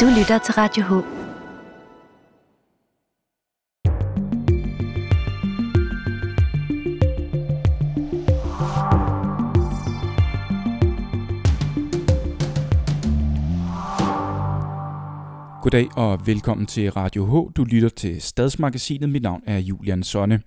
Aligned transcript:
Du 0.00 0.06
lytter 0.18 0.38
til 0.38 0.54
Radio 0.54 0.82
H. 0.82 0.90
Goddag 15.62 15.88
og 15.96 16.26
velkommen 16.26 16.66
til 16.66 16.90
Radio 16.90 17.26
H. 17.26 17.56
Du 17.56 17.64
lytter 17.64 17.88
til 17.88 18.22
Stadsmagasinet. 18.22 19.08
Mit 19.08 19.22
navn 19.22 19.42
er 19.46 19.58
Julian 19.58 20.02
Sonne. 20.02 20.40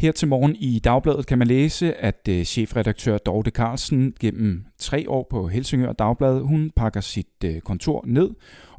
Her 0.00 0.12
til 0.12 0.28
morgen 0.28 0.56
i 0.56 0.78
Dagbladet 0.78 1.26
kan 1.26 1.38
man 1.38 1.46
læse, 1.46 1.94
at 1.94 2.28
øh, 2.28 2.44
chefredaktør 2.44 3.18
Dorte 3.18 3.50
Carlsen 3.50 4.14
gennem 4.20 4.64
tre 4.78 5.10
år 5.10 5.26
på 5.30 5.48
Helsingør 5.48 5.92
Dagblad, 5.92 6.40
hun 6.40 6.70
pakker 6.76 7.00
sit 7.00 7.44
øh, 7.44 7.60
kontor 7.60 8.04
ned, 8.06 8.30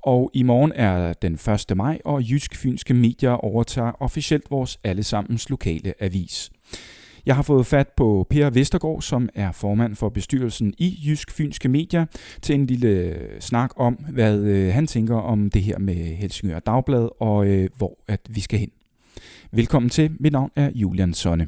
og 0.04 0.32
i 0.34 0.44
morgen 0.44 0.72
er 0.76 1.14
den 1.14 1.34
1. 1.70 1.78
maj, 1.78 2.00
og 2.06 2.30
Jysk 2.30 2.56
Fynske 2.56 2.94
Medier 2.94 3.32
overtager 3.32 3.92
officielt 4.02 4.52
vores 4.52 4.80
allesammens 4.84 5.50
lokale 5.50 5.94
avis. 6.00 6.52
Jeg 7.26 7.36
har 7.36 7.42
fået 7.42 7.66
fat 7.66 7.88
på 7.98 8.28
Per 8.30 8.50
Vestergaard, 8.50 9.02
som 9.02 9.30
er 9.36 9.52
formand 9.52 9.96
for 9.96 10.10
bestyrelsen 10.10 10.74
i 10.78 11.00
Jysk 11.08 11.32
Fynske 11.32 11.70
Medier, 11.70 12.06
til 12.42 12.56
en 12.56 12.66
lille 12.66 13.20
snak 13.40 13.72
om, 13.76 13.94
hvad 13.94 14.40
øh, 14.40 14.74
han 14.74 14.88
tænker 14.88 15.16
om 15.16 15.50
det 15.50 15.62
her 15.62 15.80
med 15.80 15.96
Helsingør 15.96 16.60
Dagblad, 16.60 17.10
og 17.20 17.48
øh, 17.48 17.70
hvor 17.78 17.98
at 18.08 18.22
vi 18.30 18.40
skal 18.42 18.60
hen. 18.60 18.70
Velkommen 19.52 19.90
til. 19.90 20.12
Mit 20.20 20.32
navn 20.34 20.52
er 20.56 20.72
Julian 20.76 21.14
Sonne. 21.14 21.48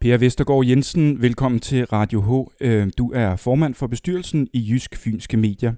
Per 0.00 0.18
Vestergaard 0.18 0.66
Jensen, 0.66 1.22
velkommen 1.22 1.60
til 1.60 1.84
Radio 1.84 2.20
H. 2.20 2.64
Øh, 2.64 2.90
du 2.98 3.12
er 3.14 3.36
formand 3.36 3.74
for 3.74 3.86
bestyrelsen 3.86 4.48
i 4.52 4.72
Jysk 4.72 4.96
Fynske 4.96 5.36
Medier. 5.36 5.74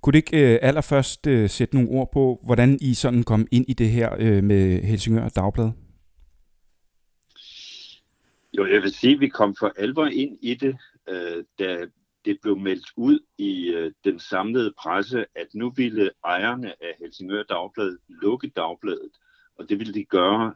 Kunne 0.00 0.12
du 0.12 0.16
ikke 0.16 0.52
øh, 0.54 0.58
allerførst 0.62 1.26
øh, 1.26 1.50
sætte 1.50 1.74
nogle 1.74 1.90
ord 1.90 2.10
på, 2.12 2.40
hvordan 2.44 2.78
I 2.80 2.94
sådan 2.94 3.22
kom 3.22 3.46
ind 3.50 3.64
i 3.68 3.72
det 3.72 3.88
her 3.88 4.40
med 4.42 4.82
Helsingør 4.82 5.28
Dagblad? 5.28 5.70
Jo, 8.58 8.66
jeg 8.66 8.82
vil 8.82 8.92
sige, 8.92 9.14
at 9.14 9.20
vi 9.20 9.28
kom 9.28 9.56
for 9.58 9.72
alvor 9.76 10.06
ind 10.06 10.38
i 10.42 10.54
det, 10.54 10.76
da 11.58 11.86
det 12.24 12.38
blev 12.42 12.58
meldt 12.58 12.86
ud 12.96 13.18
i 13.38 13.74
den 14.04 14.18
samlede 14.18 14.72
presse, 14.78 15.24
at 15.34 15.46
nu 15.54 15.70
ville 15.70 16.10
ejerne 16.24 16.68
af 16.68 16.94
Helsingør 16.98 17.42
Dagblad 17.42 17.96
lukke 18.08 18.48
dagbladet, 18.56 19.12
og 19.58 19.68
det 19.68 19.78
ville 19.78 19.94
de 19.94 20.04
gøre 20.04 20.54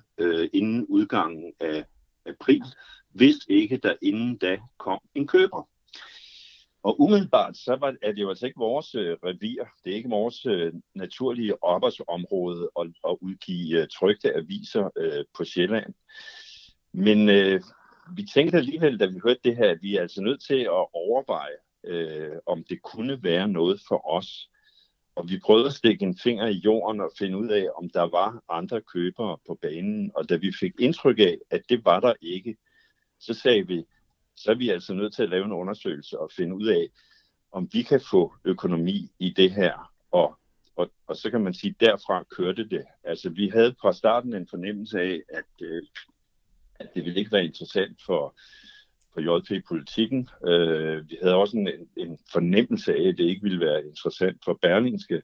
inden 0.53 0.87
udgangen 0.87 1.53
af 1.61 1.85
april, 2.27 2.63
hvis 3.17 3.37
ikke 3.49 3.77
der 3.77 3.95
inden 4.03 4.37
da 4.37 4.59
kom 4.79 5.01
en 5.15 5.27
køber. 5.27 5.69
Og 6.83 7.01
umiddelbart 7.01 7.57
så 7.57 7.77
var, 7.77 7.95
er 8.03 8.13
det 8.13 8.23
jo 8.23 8.29
altså 8.29 8.47
ikke 8.47 8.59
vores 8.59 8.95
øh, 8.95 9.17
revir, 9.25 9.65
det 9.85 9.93
er 9.93 9.97
ikke 9.97 10.09
vores 10.09 10.47
øh, 10.47 10.73
naturlige 10.95 11.55
arbejdsområde 11.65 12.71
at, 12.81 12.87
at 13.09 13.17
udgive 13.21 13.81
øh, 13.81 13.89
trygte 13.89 14.35
aviser 14.35 14.91
øh, 14.97 15.25
på 15.37 15.45
Sjælland. 15.45 15.95
Men 16.93 17.29
øh, 17.29 17.61
vi 18.17 18.23
tænkte 18.35 18.59
alligevel, 18.59 19.01
da 19.01 19.07
vi 19.07 19.21
hørte 19.25 19.41
det 19.45 19.57
her, 19.57 19.71
at 19.71 19.83
vi 19.83 19.97
er 19.97 20.03
altså 20.03 20.23
nødt 20.23 20.43
til 20.43 20.61
at 20.61 20.87
overveje, 20.95 21.57
øh, 21.85 22.37
om 22.47 22.65
det 22.65 22.83
kunne 22.83 23.23
være 23.23 23.49
noget 23.49 23.81
for 23.89 24.11
os. 24.11 24.51
Og 25.17 25.29
vi 25.29 25.39
prøvede 25.39 25.67
at 25.67 25.73
stikke 25.73 26.05
en 26.05 26.19
finger 26.19 26.47
i 26.47 26.61
jorden 26.65 27.01
og 27.01 27.11
finde 27.19 27.39
ud 27.39 27.49
af, 27.49 27.67
om 27.77 27.91
der 27.91 28.03
var 28.03 28.43
andre 28.49 28.81
købere 28.81 29.37
på 29.47 29.59
banen. 29.63 30.13
Og 30.15 30.29
da 30.29 30.37
vi 30.37 30.53
fik 30.61 30.73
indtryk 30.79 31.19
af, 31.19 31.39
at 31.51 31.63
det 31.69 31.85
var 31.85 32.01
der 32.01 32.15
ikke, 32.21 32.57
så 33.27 33.35
sagde 33.35 33.67
vi, 33.67 33.85
så 34.37 34.51
er 34.51 34.55
vi 34.55 34.71
altså 34.71 34.95
nødt 34.95 35.15
til 35.15 35.23
at 35.23 35.29
lave 35.29 35.45
en 35.45 35.53
undersøgelse 35.53 36.19
og 36.19 36.31
finde 36.37 36.55
ud 36.57 36.67
af, 36.67 36.89
om 37.53 37.69
vi 37.73 37.83
kan 37.83 38.01
få 38.11 38.35
økonomi 38.45 39.13
i 39.19 39.31
det 39.31 39.51
her. 39.51 39.93
Og, 40.11 40.39
og, 40.77 40.91
og 41.07 41.17
så 41.17 41.31
kan 41.31 41.41
man 41.41 41.55
sige, 41.55 41.75
derfra 41.81 42.25
kørte 42.37 42.69
det. 42.69 42.85
Altså 43.05 43.31
vi 43.31 43.49
havde 43.49 43.75
fra 43.81 43.93
starten 43.93 44.35
en 44.35 44.49
fornemmelse 44.51 45.01
af, 45.01 45.23
at, 45.29 45.45
øh, 45.63 45.83
at 46.75 46.89
det 46.95 47.05
ville 47.05 47.19
ikke 47.19 47.33
være 47.33 47.45
interessant 47.45 48.03
for, 48.07 48.37
for 49.13 49.21
JP-politikken. 49.21 50.29
Øh, 50.47 51.11
vi 51.11 51.19
havde 51.23 51.35
også 51.35 51.57
en, 51.57 51.69
en 51.97 52.19
fornemmelse 52.33 52.95
af, 52.95 53.09
at 53.09 53.19
det 53.19 53.25
ikke 53.25 53.43
ville 53.43 53.61
være 53.61 53.87
interessant 53.87 54.45
for 54.45 54.59
Berlingske. 54.63 55.23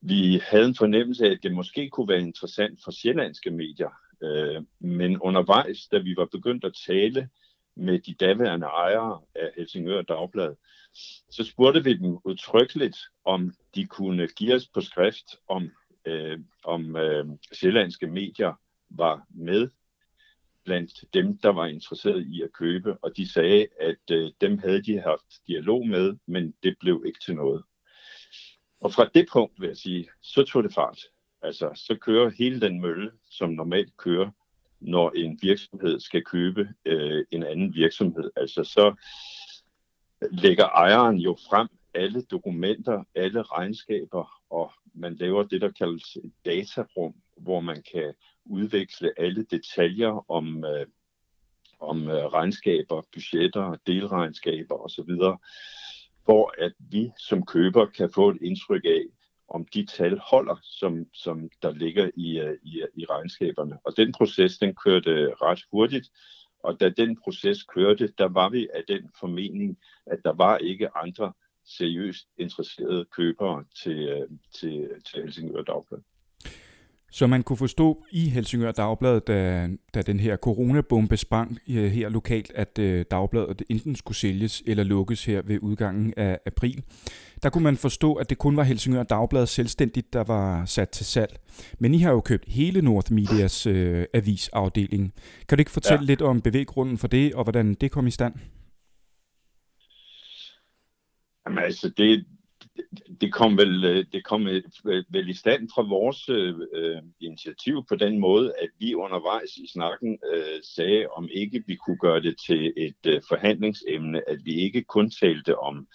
Vi 0.00 0.40
havde 0.50 0.66
en 0.66 0.74
fornemmelse 0.74 1.26
af, 1.26 1.30
at 1.30 1.42
det 1.42 1.52
måske 1.52 1.90
kunne 1.90 2.08
være 2.08 2.20
interessant 2.20 2.80
for 2.84 2.90
sjællandske 2.90 3.50
medier. 3.50 3.90
Øh, 4.22 4.62
men 4.80 5.18
undervejs, 5.18 5.88
da 5.92 5.98
vi 5.98 6.16
var 6.16 6.28
begyndt 6.32 6.64
at 6.64 6.74
tale 6.86 7.28
med 7.76 7.98
de 7.98 8.14
daværende 8.14 8.66
ejere 8.66 9.20
af 9.34 9.50
Helsingør 9.56 10.02
Dagblad, 10.02 10.54
så 11.30 11.44
spurgte 11.44 11.84
vi 11.84 11.96
dem 11.96 12.18
udtrykkeligt, 12.24 12.96
om 13.24 13.54
de 13.74 13.86
kunne 13.86 14.28
give 14.28 14.54
os 14.54 14.68
på 14.68 14.80
skrift, 14.80 15.36
om, 15.48 15.70
øh, 16.04 16.38
om 16.64 16.96
øh, 16.96 17.26
sjællandske 17.52 18.06
medier 18.06 18.54
var 18.90 19.26
med 19.30 19.68
blandt 20.68 21.04
dem, 21.14 21.38
der 21.38 21.48
var 21.48 21.66
interesseret 21.66 22.26
i 22.26 22.42
at 22.42 22.52
købe, 22.52 22.96
og 23.02 23.16
de 23.16 23.32
sagde, 23.32 23.66
at 23.80 24.10
øh, 24.10 24.32
dem 24.40 24.58
havde 24.58 24.82
de 24.82 25.00
haft 25.00 25.46
dialog 25.46 25.86
med, 25.86 26.16
men 26.26 26.54
det 26.62 26.76
blev 26.80 27.02
ikke 27.06 27.18
til 27.24 27.34
noget. 27.34 27.62
Og 28.80 28.92
fra 28.92 29.10
det 29.14 29.28
punkt 29.32 29.60
vil 29.60 29.66
jeg 29.66 29.76
sige, 29.76 30.08
så 30.22 30.42
tog 30.42 30.62
det 30.62 30.74
fart. 30.74 30.98
Altså, 31.48 31.70
så 31.74 31.96
kører 32.00 32.30
hele 32.30 32.60
den 32.60 32.80
mølle, 32.80 33.10
som 33.30 33.50
normalt 33.50 33.96
kører, 33.96 34.30
når 34.80 35.10
en 35.10 35.38
virksomhed 35.42 36.00
skal 36.00 36.24
købe 36.24 36.68
øh, 36.84 37.24
en 37.30 37.42
anden 37.42 37.74
virksomhed. 37.74 38.30
Altså, 38.36 38.64
så 38.64 38.94
lægger 40.30 40.64
ejeren 40.64 41.16
jo 41.16 41.36
frem 41.50 41.68
alle 41.94 42.22
dokumenter, 42.22 43.04
alle 43.14 43.42
regnskaber, 43.42 44.42
og 44.50 44.72
man 44.94 45.14
laver 45.14 45.42
det, 45.42 45.60
der 45.60 45.70
kaldes 45.70 46.16
et 46.16 46.32
datarum, 46.44 47.14
hvor 47.36 47.60
man 47.60 47.82
kan 47.92 48.14
udveksle 48.44 49.12
alle 49.16 49.44
detaljer 49.44 50.30
om, 50.30 50.64
øh, 50.64 50.86
om 51.80 52.08
øh, 52.08 52.24
regnskaber, 52.24 53.02
budgetter, 53.12 53.76
delregnskaber 53.86 54.74
osv., 54.74 55.10
for 56.26 56.54
at 56.58 56.72
vi 56.78 57.10
som 57.18 57.46
køber 57.46 57.86
kan 57.86 58.10
få 58.14 58.30
et 58.30 58.38
indtryk 58.42 58.84
af, 58.84 59.04
om 59.48 59.64
de 59.64 59.86
tal 59.86 60.18
holder, 60.18 60.56
som, 60.62 61.06
som 61.14 61.50
der 61.62 61.72
ligger 61.72 62.10
i, 62.16 62.38
øh, 62.40 62.58
i, 62.62 62.82
i 62.94 63.04
regnskaberne. 63.04 63.78
Og 63.84 63.96
den 63.96 64.12
proces, 64.12 64.58
den 64.58 64.74
kørte 64.74 65.34
ret 65.34 65.64
hurtigt, 65.72 66.10
og 66.62 66.80
da 66.80 66.88
den 66.88 67.16
proces 67.16 67.62
kørte, 67.62 68.12
der 68.18 68.28
var 68.28 68.48
vi 68.48 68.68
af 68.74 68.82
den 68.88 69.10
formening, 69.20 69.78
at 70.06 70.18
der 70.24 70.32
var 70.32 70.58
ikke 70.58 70.96
andre 70.96 71.32
seriøst 71.64 72.28
interesserede 72.38 73.04
købere 73.04 73.64
til, 73.82 74.08
øh, 74.08 74.28
til, 74.54 74.90
til 75.06 75.22
Helsingør 75.22 75.62
Dagblad. 75.62 76.00
Så 77.10 77.26
man 77.26 77.42
kunne 77.42 77.56
forstå 77.56 78.04
i 78.12 78.28
Helsingør 78.28 78.72
Dagblad, 78.72 79.20
da, 79.20 79.68
da 79.94 80.02
den 80.02 80.20
her 80.20 80.36
coronabombe 80.36 81.16
sprang 81.16 81.58
øh, 81.68 81.90
her 81.90 82.08
lokalt, 82.08 82.52
at 82.54 82.78
øh, 82.78 83.04
Dagbladet 83.10 83.62
enten 83.68 83.96
skulle 83.96 84.16
sælges 84.16 84.62
eller 84.66 84.84
lukkes 84.84 85.24
her 85.24 85.42
ved 85.42 85.58
udgangen 85.62 86.14
af 86.16 86.38
april. 86.46 86.82
Der 87.42 87.50
kunne 87.50 87.64
man 87.64 87.76
forstå, 87.76 88.14
at 88.14 88.30
det 88.30 88.38
kun 88.38 88.56
var 88.56 88.62
Helsingør 88.62 89.02
Dagblad 89.02 89.46
selvstændigt, 89.46 90.12
der 90.12 90.24
var 90.24 90.64
sat 90.64 90.88
til 90.88 91.06
salg. 91.06 91.40
Men 91.78 91.94
I 91.94 91.98
har 91.98 92.10
jo 92.10 92.20
købt 92.20 92.44
hele 92.48 92.82
North 92.82 93.12
Medias 93.12 93.66
øh, 93.66 94.04
avisafdeling. 94.14 95.12
Kan 95.48 95.58
du 95.58 95.60
ikke 95.60 95.70
fortælle 95.70 96.02
ja. 96.02 96.06
lidt 96.06 96.22
om 96.22 96.40
bevæggrunden 96.40 96.98
for 96.98 97.08
det, 97.08 97.34
og 97.34 97.42
hvordan 97.42 97.74
det 97.74 97.90
kom 97.90 98.06
i 98.06 98.10
stand? 98.10 98.34
Jamen 101.46 101.64
altså, 101.64 101.88
det, 101.96 102.24
det 103.20 103.32
kom 103.32 103.58
vel 103.58 103.84
øh, 103.84 104.04
det 104.12 104.24
kom 104.24 104.46
øh, 104.46 104.62
øh, 104.86 105.04
vel 105.08 105.28
i 105.28 105.34
stand 105.34 105.68
fra 105.74 105.82
vores 105.82 106.28
øh, 106.28 107.02
initiativ 107.20 107.84
på 107.88 107.96
den 107.96 108.18
måde, 108.18 108.52
at 108.62 108.68
vi 108.78 108.94
undervejs 108.94 109.56
i 109.56 109.68
snakken 109.72 110.18
øh, 110.34 110.60
sagde, 110.76 111.06
om 111.06 111.28
ikke 111.32 111.64
vi 111.66 111.76
kunne 111.76 111.98
gøre 111.98 112.22
det 112.22 112.36
til 112.46 112.72
et 112.76 113.06
øh, 113.06 113.20
forhandlingsemne, 113.28 114.28
at 114.28 114.38
vi 114.44 114.54
ikke 114.54 114.82
kun 114.82 115.10
talte 115.10 115.58
om 115.58 115.86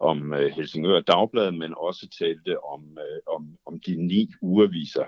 om 0.00 0.32
øh, 0.32 0.52
Helsingør 0.52 1.00
Dagblad, 1.00 1.52
men 1.52 1.74
også 1.76 2.08
talte 2.18 2.64
om, 2.64 2.98
øh, 2.98 3.34
om, 3.36 3.56
om 3.66 3.80
de 3.80 4.06
ni 4.06 4.28
ugeviser. 4.42 5.04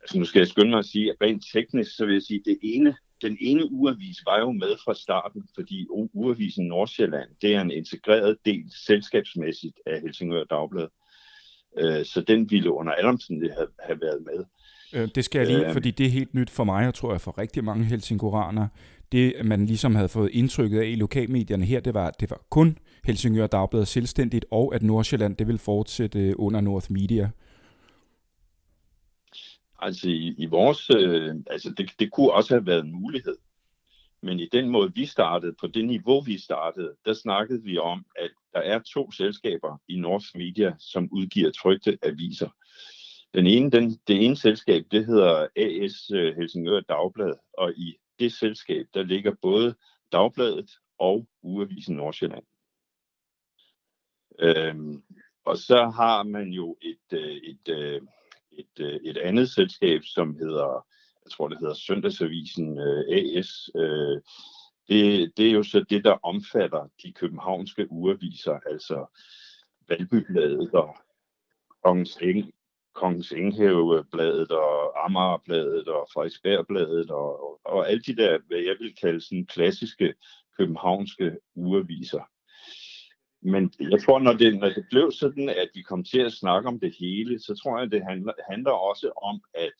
Altså 0.00 0.18
nu 0.18 0.24
skal 0.24 0.40
jeg 0.40 0.48
skynde 0.48 0.70
mig 0.70 0.78
at 0.78 0.84
sige, 0.84 1.10
at 1.10 1.16
rent 1.22 1.44
teknisk, 1.52 1.96
så 1.96 2.06
vil 2.06 2.12
jeg 2.12 2.22
sige, 2.22 2.38
at 2.38 2.44
det 2.44 2.58
ene 2.62 2.96
den 3.22 3.36
ene 3.40 3.72
ugeavis 3.72 4.16
var 4.26 4.40
jo 4.40 4.52
med 4.52 4.76
fra 4.84 4.94
starten, 4.94 5.42
fordi 5.54 5.86
ugeavisen 6.12 6.66
Nordsjælland, 6.66 7.28
det 7.42 7.54
er 7.54 7.60
en 7.60 7.70
integreret 7.70 8.36
del 8.44 8.64
selskabsmæssigt 8.86 9.80
af 9.86 10.00
Helsingør 10.00 10.44
Dagblad. 10.44 10.88
Øh, 11.78 12.04
så 12.04 12.20
den 12.20 12.50
ville 12.50 12.72
under 12.72 12.92
alle 12.92 13.08
omstændigheder 13.08 13.56
have, 13.56 13.68
have 13.80 14.00
været 14.00 14.22
med. 14.26 14.44
Øh, 14.94 15.08
det 15.14 15.24
skal 15.24 15.38
jeg 15.38 15.48
lige, 15.48 15.66
øh, 15.66 15.72
fordi 15.72 15.90
det 15.90 16.06
er 16.06 16.10
helt 16.10 16.34
nyt 16.34 16.50
for 16.50 16.64
mig, 16.64 16.88
og 16.88 16.94
tror 16.94 17.12
jeg 17.12 17.20
for 17.20 17.38
rigtig 17.38 17.64
mange 17.64 17.84
helsinguraner. 17.84 18.68
Det, 19.12 19.34
man 19.44 19.66
ligesom 19.66 19.94
havde 19.94 20.08
fået 20.08 20.30
indtrykket 20.32 20.80
af 20.80 20.86
i 20.86 20.94
lokalmedierne 20.94 21.64
her, 21.64 21.80
det 21.80 21.94
var, 21.94 22.10
det 22.10 22.30
var 22.30 22.40
kun 22.50 22.78
Helsingør 23.04 23.46
Dagblad 23.46 23.86
selvstændigt, 23.86 24.44
og 24.50 24.74
at 24.74 24.82
Nordsjælland 24.82 25.36
det 25.36 25.46
vil 25.46 25.58
fortsætte 25.58 26.40
under 26.40 26.60
North 26.60 26.92
Media. 26.92 27.30
Altså 29.78 30.08
i, 30.08 30.34
i 30.38 30.46
vores, 30.46 30.90
øh, 30.90 31.34
altså 31.46 31.74
det, 31.76 31.90
det 31.98 32.12
kunne 32.12 32.32
også 32.32 32.54
have 32.54 32.66
været 32.66 32.84
en 32.84 32.92
mulighed. 32.92 33.36
Men 34.22 34.40
i 34.40 34.48
den 34.52 34.68
måde, 34.68 34.94
vi 34.94 35.06
startede, 35.06 35.54
på 35.60 35.66
det 35.66 35.84
niveau, 35.84 36.20
vi 36.20 36.38
startede, 36.38 36.94
der 37.04 37.12
snakkede 37.12 37.62
vi 37.62 37.78
om, 37.78 38.06
at 38.16 38.30
der 38.52 38.60
er 38.60 38.78
to 38.78 39.10
selskaber 39.10 39.78
i 39.88 39.96
North 39.96 40.26
Media, 40.34 40.74
som 40.78 41.08
udgiver 41.12 41.50
trygte 41.50 41.98
aviser. 42.02 42.48
Den 43.34 43.46
ene, 43.46 43.70
den, 43.70 43.90
det 44.08 44.24
ene 44.24 44.36
selskab, 44.36 44.84
det 44.90 45.06
hedder 45.06 45.46
AS 45.56 46.10
øh, 46.14 46.36
Helsingør 46.36 46.80
Dagblad, 46.80 47.34
og 47.58 47.72
i 47.72 47.96
det 48.18 48.32
selskab, 48.32 48.86
der 48.94 49.02
ligger 49.02 49.34
både 49.42 49.74
Dagbladet 50.12 50.70
og 50.98 51.26
Ugeavisen 51.42 51.96
Nordsjælland. 51.96 52.44
Øhm, 54.38 55.02
og 55.44 55.58
så 55.58 55.90
har 55.90 56.22
man 56.22 56.48
jo 56.48 56.76
et, 56.82 57.18
øh, 57.18 57.36
et, 57.36 57.68
et, 57.68 58.08
et, 58.58 58.84
et, 58.86 59.00
et 59.04 59.16
andet 59.16 59.50
selskab, 59.50 60.04
som 60.04 60.34
hedder 60.34 60.86
jeg 61.28 61.32
tror 61.32 61.48
det 61.48 61.58
hedder 61.58 61.74
Søndagsavisen 61.74 62.78
øh, 62.78 63.04
AS. 63.08 63.70
Øh, 63.76 64.20
det, 64.88 65.32
det 65.36 65.48
er 65.48 65.52
jo 65.52 65.62
så 65.62 65.84
det, 65.90 66.04
der 66.04 66.16
omfatter 66.22 66.88
de 67.02 67.12
københavnske 67.12 67.92
ugeaviser, 67.92 68.58
altså 68.66 69.06
Valbybladet 69.88 70.74
og 70.74 70.96
Kongens, 71.84 72.18
Eng, 72.22 72.52
Kongens 72.94 73.32
Enghavebladet 73.32 74.50
og 74.50 75.04
Amagerbladet 75.04 75.88
og 75.88 76.08
Frederiksbergbladet 76.14 77.10
og, 77.10 77.42
og, 77.42 77.60
og 77.64 77.90
alle 77.90 78.02
de 78.02 78.16
der, 78.16 78.38
hvad 78.46 78.58
jeg 78.58 78.76
vil 78.80 78.94
kalde 78.94 79.20
sådan 79.20 79.46
klassiske 79.46 80.14
københavnske 80.58 81.36
ugeaviser. 81.54 82.22
Men 83.42 83.72
jeg 83.80 84.02
tror, 84.02 84.18
når 84.18 84.32
det, 84.32 84.58
når 84.58 84.68
det 84.68 84.86
blev 84.90 85.12
sådan, 85.12 85.48
at 85.48 85.68
vi 85.74 85.82
kom 85.82 86.04
til 86.04 86.20
at 86.20 86.32
snakke 86.32 86.68
om 86.68 86.80
det 86.80 86.94
hele, 87.00 87.38
så 87.38 87.54
tror 87.54 87.78
jeg, 87.78 87.90
det 87.90 88.04
handler, 88.04 88.32
handler 88.50 88.70
også 88.70 89.12
om, 89.22 89.40
at 89.54 89.72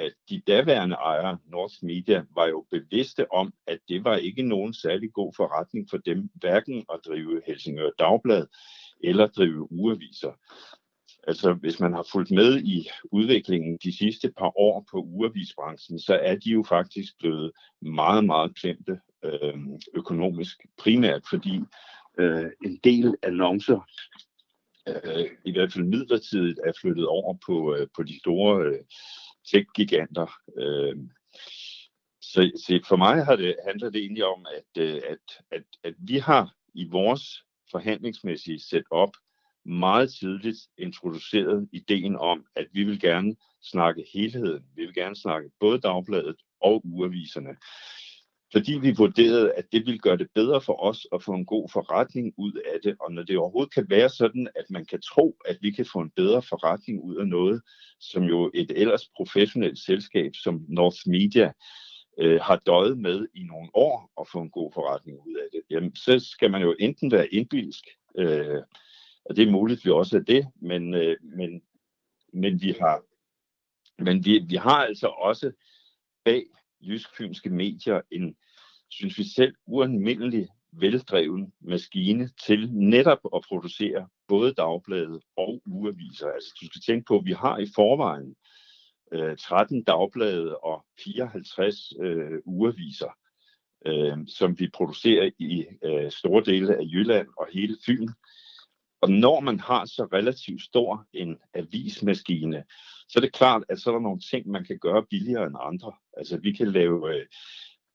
at 0.00 0.12
de 0.28 0.42
daværende 0.46 0.94
ejere, 0.94 1.38
North 1.46 1.74
Media, 1.82 2.24
var 2.34 2.46
jo 2.46 2.66
bevidste 2.70 3.32
om, 3.32 3.52
at 3.66 3.78
det 3.88 4.04
var 4.04 4.16
ikke 4.16 4.42
nogen 4.42 4.74
særlig 4.74 5.12
god 5.12 5.32
forretning 5.36 5.86
for 5.90 5.96
dem, 5.96 6.30
hverken 6.34 6.84
at 6.92 7.00
drive 7.06 7.42
Helsingør 7.46 7.90
Dagblad 7.98 8.46
eller 9.04 9.26
drive 9.26 9.72
ugeaviser. 9.72 10.32
Altså, 11.26 11.52
hvis 11.52 11.80
man 11.80 11.92
har 11.92 12.06
fulgt 12.12 12.30
med 12.30 12.60
i 12.60 12.88
udviklingen 13.12 13.78
de 13.82 13.98
sidste 13.98 14.32
par 14.38 14.58
år 14.58 14.86
på 14.90 15.02
ugeavisbranchen, 15.02 15.98
så 15.98 16.14
er 16.14 16.34
de 16.34 16.50
jo 16.50 16.64
faktisk 16.68 17.18
blevet 17.18 17.52
meget, 17.82 18.24
meget 18.24 18.56
klemte 18.56 19.00
øh, 19.24 19.54
økonomisk, 19.94 20.66
primært 20.78 21.22
fordi 21.30 21.60
øh, 22.18 22.50
en 22.64 22.80
del 22.84 23.14
annoncer, 23.22 23.88
øh, 24.88 25.30
i 25.44 25.52
hvert 25.52 25.72
fald 25.72 25.84
midlertidigt, 25.84 26.60
er 26.64 26.72
flyttet 26.80 27.06
over 27.06 27.36
på, 27.46 27.74
øh, 27.74 27.88
på 27.96 28.02
de 28.02 28.18
store 28.18 28.66
øh, 28.66 28.78
tech-giganter. 29.50 30.32
Øh, 30.58 30.96
så, 32.20 32.50
så 32.56 32.80
for 32.88 32.96
mig 32.96 33.24
har 33.24 33.36
det, 33.36 33.56
handler 33.66 33.90
det 33.90 34.00
egentlig 34.00 34.24
om, 34.24 34.46
at, 34.56 34.82
øh, 34.82 35.02
at, 35.08 35.42
at, 35.50 35.62
at 35.84 35.94
vi 35.98 36.18
har 36.18 36.54
i 36.74 36.88
vores 36.88 37.44
forhandlingsmæssige 37.70 38.60
setup 38.60 39.10
meget 39.64 40.12
tidligt 40.12 40.58
introduceret 40.78 41.68
ideen 41.72 42.16
om, 42.16 42.46
at 42.56 42.66
vi 42.72 42.84
vil 42.84 43.00
gerne 43.00 43.36
snakke 43.62 44.06
helheden. 44.14 44.64
Vi 44.74 44.84
vil 44.84 44.94
gerne 44.94 45.16
snakke 45.16 45.50
både 45.60 45.80
dagbladet 45.80 46.36
og 46.60 46.82
ugeaviserne 46.84 47.56
fordi 48.52 48.72
vi 48.72 48.94
vurderede, 48.96 49.52
at 49.52 49.72
det 49.72 49.86
ville 49.86 49.98
gøre 49.98 50.16
det 50.16 50.28
bedre 50.34 50.60
for 50.60 50.82
os 50.82 51.06
at 51.12 51.22
få 51.22 51.32
en 51.32 51.46
god 51.46 51.68
forretning 51.72 52.34
ud 52.36 52.52
af 52.52 52.80
det. 52.84 52.96
Og 53.00 53.12
når 53.12 53.22
det 53.22 53.38
overhovedet 53.38 53.74
kan 53.74 53.86
være 53.90 54.08
sådan, 54.08 54.48
at 54.56 54.64
man 54.70 54.84
kan 54.84 55.00
tro, 55.00 55.36
at 55.44 55.58
vi 55.60 55.70
kan 55.70 55.86
få 55.92 55.98
en 55.98 56.10
bedre 56.10 56.42
forretning 56.42 57.02
ud 57.02 57.16
af 57.16 57.26
noget, 57.26 57.62
som 58.00 58.22
jo 58.22 58.50
et 58.54 58.70
ellers 58.76 59.08
professionelt 59.16 59.78
selskab 59.78 60.32
som 60.34 60.64
North 60.68 60.98
Media 61.06 61.52
øh, 62.18 62.40
har 62.42 62.56
døjet 62.56 62.98
med 62.98 63.26
i 63.34 63.42
nogle 63.42 63.68
år 63.74 64.10
og 64.16 64.28
få 64.32 64.40
en 64.40 64.50
god 64.50 64.72
forretning 64.74 65.18
ud 65.26 65.34
af 65.34 65.46
det, 65.52 65.62
jamen 65.70 65.96
så 65.96 66.18
skal 66.18 66.50
man 66.50 66.62
jo 66.62 66.76
enten 66.80 67.12
være 67.12 67.34
indbilsk, 67.34 67.84
øh, 68.18 68.62
og 69.24 69.36
det 69.36 69.48
er 69.48 69.50
muligt, 69.50 69.78
at 69.78 69.84
vi 69.84 69.90
også 69.90 70.16
er 70.16 70.20
det, 70.22 70.46
men, 70.60 70.94
øh, 70.94 71.16
men, 71.22 71.62
men 72.32 72.62
vi 72.62 72.74
har 72.80 73.02
men 74.04 74.24
vi, 74.24 74.38
vi 74.38 74.56
har 74.56 74.84
altså 74.84 75.06
også 75.06 75.52
bag 76.24 76.44
jysk-fynske 76.82 77.50
medier 77.50 78.00
en, 78.10 78.36
synes 78.90 79.18
vi 79.18 79.24
selv, 79.24 79.54
ualmindelig 79.66 80.48
veldreven 80.72 81.52
maskine 81.60 82.30
til 82.46 82.72
netop 82.72 83.18
at 83.34 83.44
producere 83.48 84.08
både 84.28 84.54
dagblade 84.54 85.20
og 85.36 85.62
ugeaviser. 85.66 86.28
Altså 86.28 86.58
du 86.60 86.66
skal 86.66 86.80
tænke 86.86 87.04
på, 87.08 87.18
at 87.18 87.24
vi 87.24 87.32
har 87.32 87.58
i 87.58 87.66
forvejen 87.74 88.34
øh, 89.12 89.36
13 89.36 89.84
dagblade 89.84 90.56
og 90.58 90.84
54 91.04 91.92
øh, 92.00 92.38
ugeaviser, 92.44 93.16
øh, 93.86 94.18
som 94.26 94.58
vi 94.58 94.68
producerer 94.74 95.30
i 95.38 95.66
øh, 95.84 96.10
store 96.10 96.44
dele 96.44 96.76
af 96.76 96.82
Jylland 96.82 97.28
og 97.38 97.46
hele 97.52 97.76
Fyn. 97.86 98.08
Og 99.00 99.10
når 99.10 99.40
man 99.40 99.60
har 99.60 99.84
så 99.84 100.08
relativt 100.12 100.62
stor 100.62 101.06
en 101.12 101.36
avismaskine, 101.54 102.64
så 103.08 103.18
er 103.18 103.20
det 103.20 103.32
klart, 103.32 103.64
at 103.68 103.80
så 103.80 103.90
er 103.90 103.94
der 103.94 104.00
nogle 104.00 104.20
ting, 104.30 104.48
man 104.48 104.64
kan 104.64 104.78
gøre 104.78 105.06
billigere 105.10 105.46
end 105.46 105.56
andre. 105.60 105.92
Altså 106.16 106.38
vi 106.42 106.52
kan 106.52 106.72
lave 106.72 107.14
øh, 107.14 107.26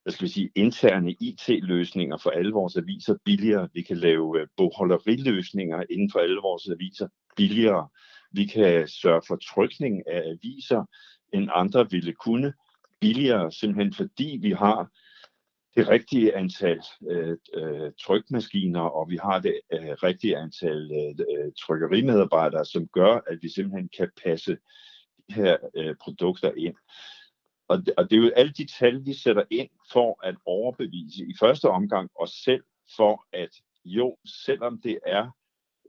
hvad 0.06 0.14
skal 0.14 0.26
vi 0.26 0.32
sige, 0.32 0.52
interne 0.56 1.16
IT-løsninger 1.20 2.18
for 2.18 2.30
alle 2.30 2.52
vores 2.52 2.78
aviser 2.78 3.16
billigere. 3.26 3.70
Vi 3.74 3.82
kan 3.82 3.98
lave 3.98 4.42
øh, 4.42 4.48
bogholderiløsninger 4.58 5.84
inden 5.90 6.12
for 6.12 6.20
alle 6.20 6.40
vores 6.42 6.68
aviser 6.68 7.08
billigere. 7.38 7.88
Vi 8.32 8.46
kan 8.46 8.88
sørge 8.88 9.22
for 9.28 9.36
trykning 9.36 10.04
af 10.08 10.22
aviser, 10.26 10.86
end 11.34 11.50
andre 11.54 11.90
ville 11.90 12.14
kunne 12.14 12.54
billigere, 13.02 13.52
simpelthen 13.52 13.94
fordi 13.94 14.40
vi 14.42 14.52
har 14.52 14.90
det 15.76 15.90
rigtige 15.90 16.36
antal 16.36 16.82
øh, 17.10 17.38
øh, 17.54 17.92
trykmaskiner, 18.02 18.82
og 18.82 19.10
vi 19.10 19.18
har 19.18 19.40
det 19.40 19.60
øh, 19.74 19.90
rigtige 19.90 20.38
antal 20.38 20.92
øh, 20.92 21.26
øh, 21.30 21.52
trykkerimedarbejdere, 21.60 22.66
som 22.66 22.88
gør, 22.88 23.20
at 23.28 23.38
vi 23.42 23.50
simpelthen 23.50 23.90
kan 23.98 24.10
passe 24.24 24.58
de 25.30 25.34
her 25.34 25.58
øh, 25.76 25.96
produkter 26.02 26.52
ind. 26.58 26.76
Og 27.68 27.86
det, 27.86 27.94
og 27.98 28.10
det 28.10 28.18
er 28.18 28.22
jo 28.22 28.32
alle 28.36 28.52
de 28.52 28.68
tal, 28.80 29.06
vi 29.06 29.14
sætter 29.14 29.44
ind 29.50 29.70
for 29.92 30.20
at 30.24 30.36
overbevise 30.46 31.26
i 31.26 31.34
første 31.40 31.70
omgang 31.70 32.10
os 32.20 32.32
selv 32.32 32.64
for, 32.96 33.26
at 33.34 33.50
jo, 33.86 34.18
selvom 34.26 34.82
det 34.82 35.00
er 35.06 35.30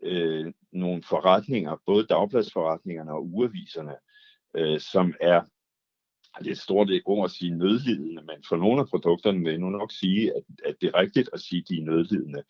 øh, 0.03 0.53
nogle 0.73 1.03
forretninger, 1.03 1.77
både 1.87 2.07
dagbladsforretningerne 2.07 3.13
og 3.13 3.27
ugeviserne, 3.27 3.95
øh, 4.55 4.81
som 4.81 5.15
er 5.21 5.43
det 6.39 6.47
er 6.47 6.53
et 6.53 6.59
stort 6.59 6.91
ord 7.05 7.25
at 7.25 7.31
sige 7.31 7.51
nødlidende, 7.51 8.23
men 8.23 8.45
for 8.49 8.57
nogle 8.57 8.81
af 8.81 8.89
produkterne 8.89 9.39
vil 9.39 9.51
jeg 9.51 9.59
nu 9.59 9.71
nok 9.71 9.93
sige, 9.93 10.37
at, 10.37 10.43
at 10.65 10.77
det 10.81 10.87
er 10.87 10.99
rigtigt 11.01 11.31
at 11.33 11.41
sige, 11.41 11.61
at 11.61 11.69
de 11.69 11.79
er 11.79 11.85
nødlidende. 11.85 12.43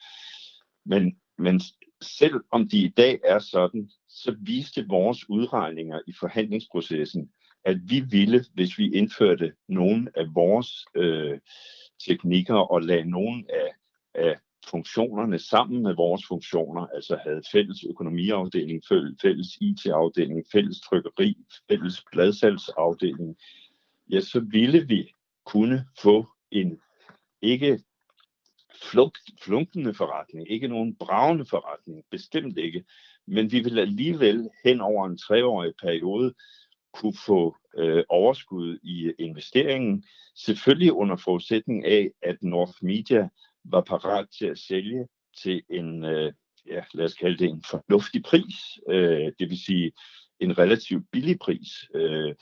Men, 0.85 1.17
men 1.39 1.61
selv 2.03 2.35
om 2.51 2.69
de 2.69 2.79
i 2.79 2.89
dag 2.89 3.21
er 3.25 3.39
sådan, 3.39 3.91
så 4.09 4.37
viste 4.41 4.87
vores 4.89 5.31
udregninger 5.31 6.01
i 6.07 6.13
forhandlingsprocessen, 6.21 7.31
at 7.65 7.77
vi 7.85 8.01
ville, 8.01 8.45
hvis 8.55 8.79
vi 8.79 8.93
indførte 8.93 9.53
nogle 9.69 10.11
af 10.17 10.25
vores 10.35 10.87
øh, 10.95 11.39
teknikker 12.07 12.55
og 12.55 12.83
lagde 12.83 13.11
nogle 13.11 13.45
af, 13.49 13.71
af 14.15 14.37
funktionerne 14.71 15.39
sammen 15.39 15.83
med 15.83 15.95
vores 15.95 16.27
funktioner, 16.29 16.87
altså 16.87 17.17
havde 17.17 17.43
fælles 17.53 17.85
økonomiafdeling, 17.85 18.83
fælles 19.23 19.57
IT-afdeling, 19.61 20.45
fælles 20.53 20.81
trykkeri, 20.81 21.37
fælles 21.71 22.05
bladsalgsafdeling, 22.13 23.37
ja, 24.11 24.21
så 24.21 24.41
ville 24.41 24.87
vi 24.87 25.11
kunne 25.47 25.87
få 26.03 26.27
en 26.51 26.81
ikke 27.43 27.81
flugt, 28.83 29.19
flunkende 29.43 29.95
forretning, 29.95 30.51
ikke 30.51 30.69
nogen 30.69 30.97
bravende 30.97 31.47
forretning, 31.47 32.05
bestemt 32.11 32.59
ikke, 32.59 32.85
men 33.27 33.53
vi 33.53 33.61
vil 33.61 33.79
alligevel 33.79 34.49
hen 34.65 34.81
over 34.81 35.07
en 35.07 35.19
treårig 35.19 35.73
periode 35.83 36.35
kunne 36.93 37.17
få 37.27 37.57
øh, 37.79 38.05
overskud 38.09 38.79
i 38.83 39.13
investeringen, 39.19 40.05
selvfølgelig 40.37 40.93
under 40.93 41.17
forudsætning 41.17 41.85
af, 41.85 42.11
at 42.23 42.43
North 42.43 42.73
Media 42.83 43.29
var 43.65 43.81
parat 43.81 44.27
til 44.39 44.47
at 44.47 44.59
sælge 44.59 45.07
til 45.43 45.63
en, 45.71 46.05
øh, 46.05 46.33
ja, 46.67 46.85
lad 46.95 47.05
os 47.05 47.15
kalde 47.15 47.39
det 47.39 47.49
en 47.49 47.65
fornuftig 47.71 48.23
pris, 48.23 48.79
øh, 48.89 49.33
det 49.39 49.51
vil 49.51 49.59
sige 49.59 49.93
en 50.41 50.59
relativt 50.59 51.05
billig 51.13 51.39
pris. 51.39 51.69
Øh, 51.95 52.35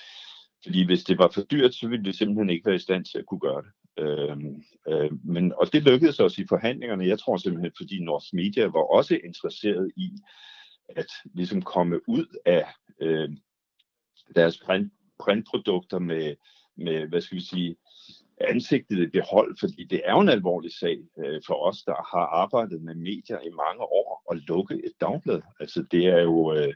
fordi 0.65 0.87
hvis 0.87 1.05
det 1.05 1.19
var 1.19 1.31
for 1.35 1.43
dyrt, 1.43 1.75
så 1.75 1.89
ville 1.89 2.05
det 2.05 2.17
simpelthen 2.17 2.51
ikke 2.51 2.67
være 2.67 2.75
i 2.75 2.87
stand 2.87 3.05
til 3.05 3.19
at 3.19 3.27
kunne 3.27 3.41
gøre 3.41 3.63
det. 3.63 3.73
Øhm, 3.99 4.63
øh, 4.89 5.11
men, 5.25 5.53
og 5.53 5.73
det 5.73 5.83
lykkedes 5.83 6.21
også 6.21 6.43
i 6.43 6.47
forhandlingerne. 6.49 7.07
Jeg 7.07 7.19
tror 7.19 7.37
simpelthen, 7.37 7.73
fordi 7.77 8.05
North 8.05 8.27
Media 8.33 8.65
var 8.65 8.83
også 8.83 9.19
interesseret 9.25 9.93
i 9.97 10.11
at 10.89 11.07
ligesom 11.35 11.63
komme 11.63 12.09
ud 12.09 12.27
af 12.47 12.67
øh, 13.01 13.29
deres 14.37 14.59
print, 14.59 14.93
printprodukter 15.19 15.99
med, 15.99 16.35
med, 16.77 17.07
hvad 17.07 17.21
skal 17.21 17.37
vi 17.37 17.43
sige, 17.45 17.77
ansigtet 18.41 18.99
i 18.99 19.07
behold, 19.07 19.57
fordi 19.61 19.85
det 19.85 20.01
er 20.05 20.13
jo 20.13 20.21
en 20.21 20.29
alvorlig 20.29 20.73
sag 20.73 20.99
øh, 21.19 21.43
for 21.47 21.55
os, 21.69 21.83
der 21.83 21.95
har 21.95 22.27
arbejdet 22.27 22.83
med 22.83 22.95
medier 22.95 23.41
i 23.41 23.51
mange 23.51 23.83
år, 23.83 24.33
at 24.33 24.39
lukke 24.49 24.75
et 24.75 24.93
dagblad. 25.01 25.41
Altså 25.61 25.85
det 25.91 26.07
er 26.07 26.23
jo, 26.23 26.55
øh, 26.55 26.75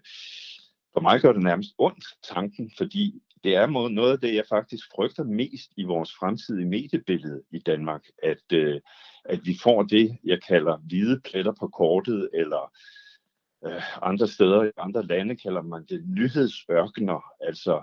for 0.92 1.00
mig 1.00 1.20
gør 1.20 1.32
det 1.32 1.42
nærmest 1.42 1.74
ondt 1.78 2.04
tanken, 2.22 2.72
fordi 2.78 3.22
det 3.44 3.54
er 3.54 3.88
noget 3.88 4.12
af 4.12 4.20
det, 4.20 4.34
jeg 4.34 4.44
faktisk 4.48 4.84
frygter 4.94 5.24
mest 5.24 5.72
i 5.76 5.84
vores 5.84 6.14
fremtidige 6.20 6.68
mediebillede 6.68 7.42
i 7.50 7.58
Danmark, 7.58 8.04
at, 8.22 8.52
øh, 8.52 8.80
at 9.24 9.40
vi 9.44 9.58
får 9.62 9.82
det, 9.82 10.18
jeg 10.24 10.42
kalder 10.42 10.76
hvide 10.76 11.20
pletter 11.20 11.52
på 11.60 11.68
kortet, 11.68 12.30
eller 12.34 12.72
øh, 13.66 13.82
andre 14.02 14.28
steder 14.28 14.62
i 14.64 14.70
andre 14.76 15.02
lande 15.02 15.36
kalder 15.36 15.62
man 15.62 15.84
det 15.88 16.04
nyhedsørkener, 16.08 17.24
altså 17.40 17.82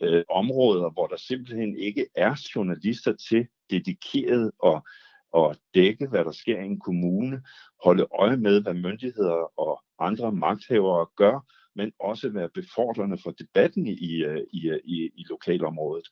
øh, 0.00 0.24
områder, 0.30 0.90
hvor 0.90 1.06
der 1.06 1.16
simpelthen 1.16 1.78
ikke 1.78 2.06
er 2.14 2.48
journalister 2.54 3.12
til 3.12 3.46
dedikeret 3.70 4.50
og, 4.58 4.86
og 5.32 5.56
dække, 5.74 6.06
hvad 6.06 6.24
der 6.24 6.32
sker 6.32 6.60
i 6.60 6.66
en 6.66 6.80
kommune, 6.80 7.42
holde 7.84 8.06
øje 8.18 8.36
med, 8.36 8.62
hvad 8.62 8.74
myndigheder 8.74 9.60
og 9.60 9.82
andre 9.98 10.32
magthavere 10.32 11.06
gør, 11.16 11.46
men 11.76 11.92
også 12.00 12.28
være 12.28 12.48
befordrende 12.48 13.18
for 13.18 13.30
debatten 13.30 13.86
i, 13.86 14.14
øh, 14.14 14.42
i, 14.52 14.68
øh, 14.68 14.80
i, 14.84 15.10
i 15.16 15.24
lokalområdet. 15.30 16.08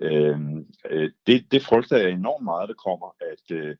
Øhm, 0.00 0.66
øh, 0.90 1.10
det, 1.26 1.52
det 1.52 1.62
frygter 1.62 1.96
jeg 1.96 2.10
enormt 2.10 2.44
meget, 2.44 2.68
det 2.68 2.76
kommer, 2.76 3.16
at, 3.20 3.56
øh, 3.56 3.76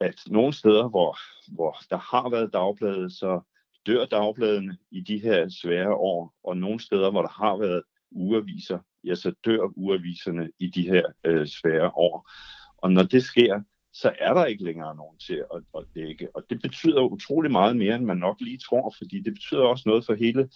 at 0.00 0.22
nogle 0.26 0.52
steder, 0.52 0.88
hvor, 0.88 1.18
hvor 1.54 1.76
der 1.90 1.96
har 1.96 2.30
været 2.30 2.52
dagblade, 2.52 3.10
så 3.10 3.40
dør 3.86 4.04
dagbladene 4.04 4.76
i 4.90 5.00
de 5.00 5.18
her 5.18 5.48
svære 5.48 5.94
år, 5.94 6.34
og 6.44 6.56
nogle 6.56 6.80
steder, 6.80 7.10
hvor 7.10 7.22
der 7.22 7.44
har 7.44 7.56
været 7.56 7.82
uaviser, 8.10 8.78
ja, 9.04 9.14
så 9.14 9.34
dør 9.44 9.72
uaviserne 9.76 10.50
i 10.58 10.66
de 10.66 10.82
her 10.82 11.02
øh, 11.24 11.46
svære 11.46 11.90
år. 11.94 12.30
Og 12.76 12.92
når 12.92 13.02
det 13.02 13.22
sker, 13.22 13.62
så 13.94 14.12
er 14.18 14.34
der 14.34 14.44
ikke 14.44 14.64
længere 14.64 14.96
nogen 14.96 15.18
til 15.18 15.44
at, 15.54 15.62
at 15.78 15.84
dække. 15.94 16.28
Og 16.34 16.42
det 16.50 16.62
betyder 16.62 17.00
utrolig 17.00 17.50
meget 17.50 17.76
mere, 17.76 17.96
end 17.96 18.04
man 18.04 18.16
nok 18.16 18.36
lige 18.40 18.58
tror, 18.58 18.94
fordi 18.98 19.20
det 19.20 19.34
betyder 19.34 19.62
også 19.62 19.82
noget 19.86 20.04
for 20.06 20.14
hele 20.14 20.48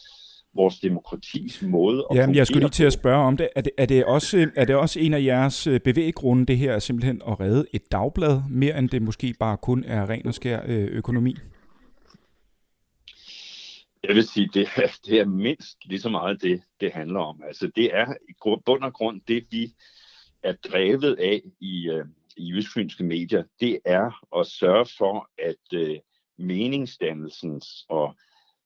vores 0.55 0.79
demokratis 0.79 1.63
måde 1.63 2.07
at 2.11 2.17
Jamen, 2.17 2.35
jeg 2.37 2.47
skulle 2.47 2.61
lige 2.61 2.71
til 2.71 2.85
at 2.85 2.93
spørge 2.93 3.25
om 3.25 3.37
det. 3.37 3.49
Er 3.57 3.61
det, 3.61 3.73
er 3.79 3.87
det, 3.87 4.05
også, 4.05 4.51
er 4.57 4.65
det 4.65 4.77
også 4.77 5.01
en 5.01 5.15
af 5.15 5.23
jeres 5.23 5.67
øh, 5.67 5.81
bevæggrunde, 5.81 6.47
det 6.47 6.59
her 6.59 6.79
simpelthen 6.79 7.23
at 7.29 7.41
redde 7.41 7.67
et 7.73 7.93
dagblad, 7.93 8.43
mere 8.51 8.79
end 8.79 8.89
det 8.89 9.03
måske 9.03 9.35
bare 9.41 9.57
kun 9.57 9.85
er 9.85 10.11
ren 10.11 10.27
og 10.27 10.35
skær 10.35 10.61
øh, 10.67 10.85
økonomi? 10.85 11.37
Jeg 14.03 14.15
vil 14.15 14.29
sige, 14.29 14.51
det 14.55 14.69
er, 14.77 14.99
det 15.07 15.21
er 15.21 15.25
mindst 15.25 15.77
lige 15.85 16.01
så 16.01 16.09
meget 16.09 16.43
det, 16.43 16.63
det 16.81 16.93
handler 16.93 17.21
om. 17.21 17.43
Altså, 17.47 17.71
det 17.77 17.97
er 17.97 18.15
i 18.29 18.33
bund 18.67 18.83
og 18.83 18.93
grund 18.93 19.21
det, 19.29 19.45
vi 19.51 19.73
er 20.43 20.53
drevet 20.53 21.17
af 21.19 21.41
i, 21.61 21.89
øh, 21.89 22.05
i 22.39 22.53
jysk 22.53 23.01
medier, 23.01 23.45
det 23.61 23.79
er 23.85 24.39
at 24.41 24.47
sørge 24.47 24.87
for, 24.99 25.31
at 25.39 25.79
øh, 25.79 25.99
meningsdannelsens 26.39 27.85
og 27.89 28.17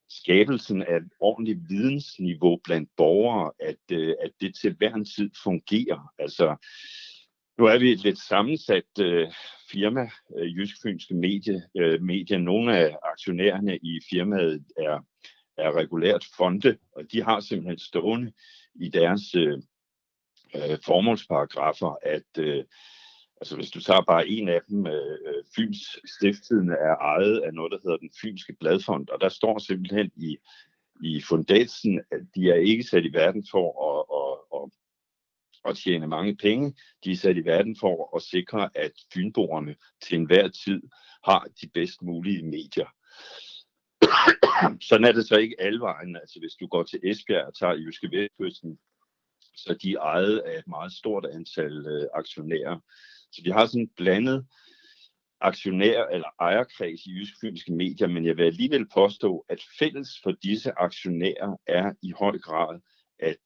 skabelsen 0.09 0.83
af 0.83 0.97
et 0.97 1.11
ordentligt 1.21 1.59
vidensniveau 1.69 2.61
blandt 2.65 2.91
borgere, 2.97 3.53
at, 3.61 3.97
øh, 3.99 4.15
at 4.21 4.31
det 4.41 4.55
til 4.55 4.75
hver 4.75 4.95
en 4.95 5.05
tid 5.05 5.31
fungerer. 5.43 6.13
Altså, 6.19 6.57
nu 7.59 7.65
er 7.65 7.79
vi 7.79 7.93
et 7.93 8.03
lidt 8.03 8.19
sammensat 8.19 8.99
øh, 9.01 9.33
firma, 9.71 10.11
øh, 10.39 10.57
Jysk 10.57 10.77
Fynske 10.83 11.15
Medie, 11.15 11.63
øh, 11.77 12.03
Medier. 12.03 12.39
Nogle 12.39 12.79
af 12.79 12.97
aktionærerne 13.03 13.77
i 13.77 14.01
firmaet 14.11 14.65
er, 14.77 15.01
er 15.57 15.77
regulært 15.77 16.25
fonde, 16.37 16.77
og 16.97 17.13
de 17.13 17.23
har 17.23 17.41
simpelthen 17.41 17.79
stående 17.79 18.33
i 18.75 18.89
deres 18.89 19.35
øh, 19.35 19.59
øh 20.55 20.79
formålsparagrafer, 20.85 21.97
at 22.03 22.39
øh, 22.39 22.65
Altså 23.43 23.57
hvis 23.57 23.71
du 23.71 23.81
tager 23.81 24.01
bare 24.01 24.29
en 24.29 24.49
af 24.49 24.61
dem, 24.69 24.87
øh, 24.87 25.19
øh, 25.27 25.45
Fyns 25.57 25.99
Stiftstidende 26.17 26.75
er 26.75 26.97
ejet 26.97 27.41
af 27.41 27.55
noget, 27.55 27.73
der 27.73 27.79
hedder 27.83 27.97
den 27.97 28.11
Fynske 28.21 28.57
Bladfond, 28.61 29.09
og 29.09 29.21
der 29.21 29.29
står 29.29 29.59
simpelthen 29.59 30.11
i, 30.17 30.39
i 31.03 31.21
fundatsen, 31.29 32.01
at 32.11 32.21
de 32.35 32.51
er 32.51 32.55
ikke 32.55 32.83
sat 32.83 33.05
i 33.05 33.13
verden 33.13 33.47
for 33.51 33.69
at, 33.89 34.01
at, 34.21 34.63
at, 34.63 34.71
at 35.71 35.77
tjene 35.77 36.07
mange 36.07 36.37
penge. 36.37 36.75
De 37.05 37.13
er 37.13 37.17
sat 37.17 37.37
i 37.37 37.45
verden 37.45 37.77
for 37.81 38.17
at 38.17 38.23
sikre, 38.23 38.71
at 38.75 38.93
fynboerne 39.15 39.77
til 40.03 40.19
enhver 40.19 40.49
tid 40.49 40.83
har 41.25 41.49
de 41.61 41.69
bedst 41.69 42.03
mulige 42.03 42.43
medier. 42.43 42.89
Sådan 44.89 45.05
er 45.05 45.13
det 45.13 45.29
så 45.29 45.37
ikke 45.37 45.57
alle 45.59 45.81
vejen. 45.81 46.17
Altså 46.17 46.39
hvis 46.39 46.55
du 46.61 46.67
går 46.67 46.83
til 46.83 47.01
Esbjerg 47.05 47.47
og 47.47 47.55
tager 47.55 47.75
Jyske 47.75 48.11
Vestkysten, 48.11 48.79
så 49.57 49.75
de 49.83 49.93
er 49.93 50.01
ejet 50.01 50.39
af 50.39 50.59
et 50.59 50.67
meget 50.67 50.93
stort 50.93 51.27
antal 51.27 51.87
øh, 51.87 52.09
aktionærer. 52.15 52.79
Så 53.33 53.43
vi 53.45 53.51
har 53.51 53.67
sådan 53.67 53.81
en 53.81 53.91
blandet 53.97 54.47
aktionær 55.41 56.07
eller 56.07 56.29
ejerkreds 56.41 57.07
i 57.07 57.11
Jysk 57.11 57.35
Fynske 57.41 57.73
Medier, 57.73 58.07
men 58.07 58.27
jeg 58.27 58.37
vil 58.37 58.45
alligevel 58.45 58.89
påstå, 58.89 59.45
at 59.49 59.63
fælles 59.79 60.09
for 60.23 60.33
disse 60.43 60.73
aktionærer 60.77 61.57
er 61.67 61.93
i 62.03 62.13
høj 62.19 62.39
grad, 62.39 62.81
at 63.19 63.37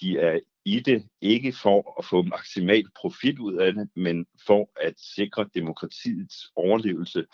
de 0.00 0.18
er 0.18 0.40
i 0.64 0.80
det 0.80 1.08
ikke 1.20 1.52
for 1.52 1.98
at 1.98 2.04
få 2.04 2.22
maksimal 2.22 2.84
profit 2.96 3.38
ud 3.38 3.56
af 3.56 3.72
det, 3.72 3.88
men 3.96 4.26
for 4.46 4.70
at 4.80 4.94
sikre 5.00 5.48
demokratiets 5.54 6.36
overlevelse 6.56 7.24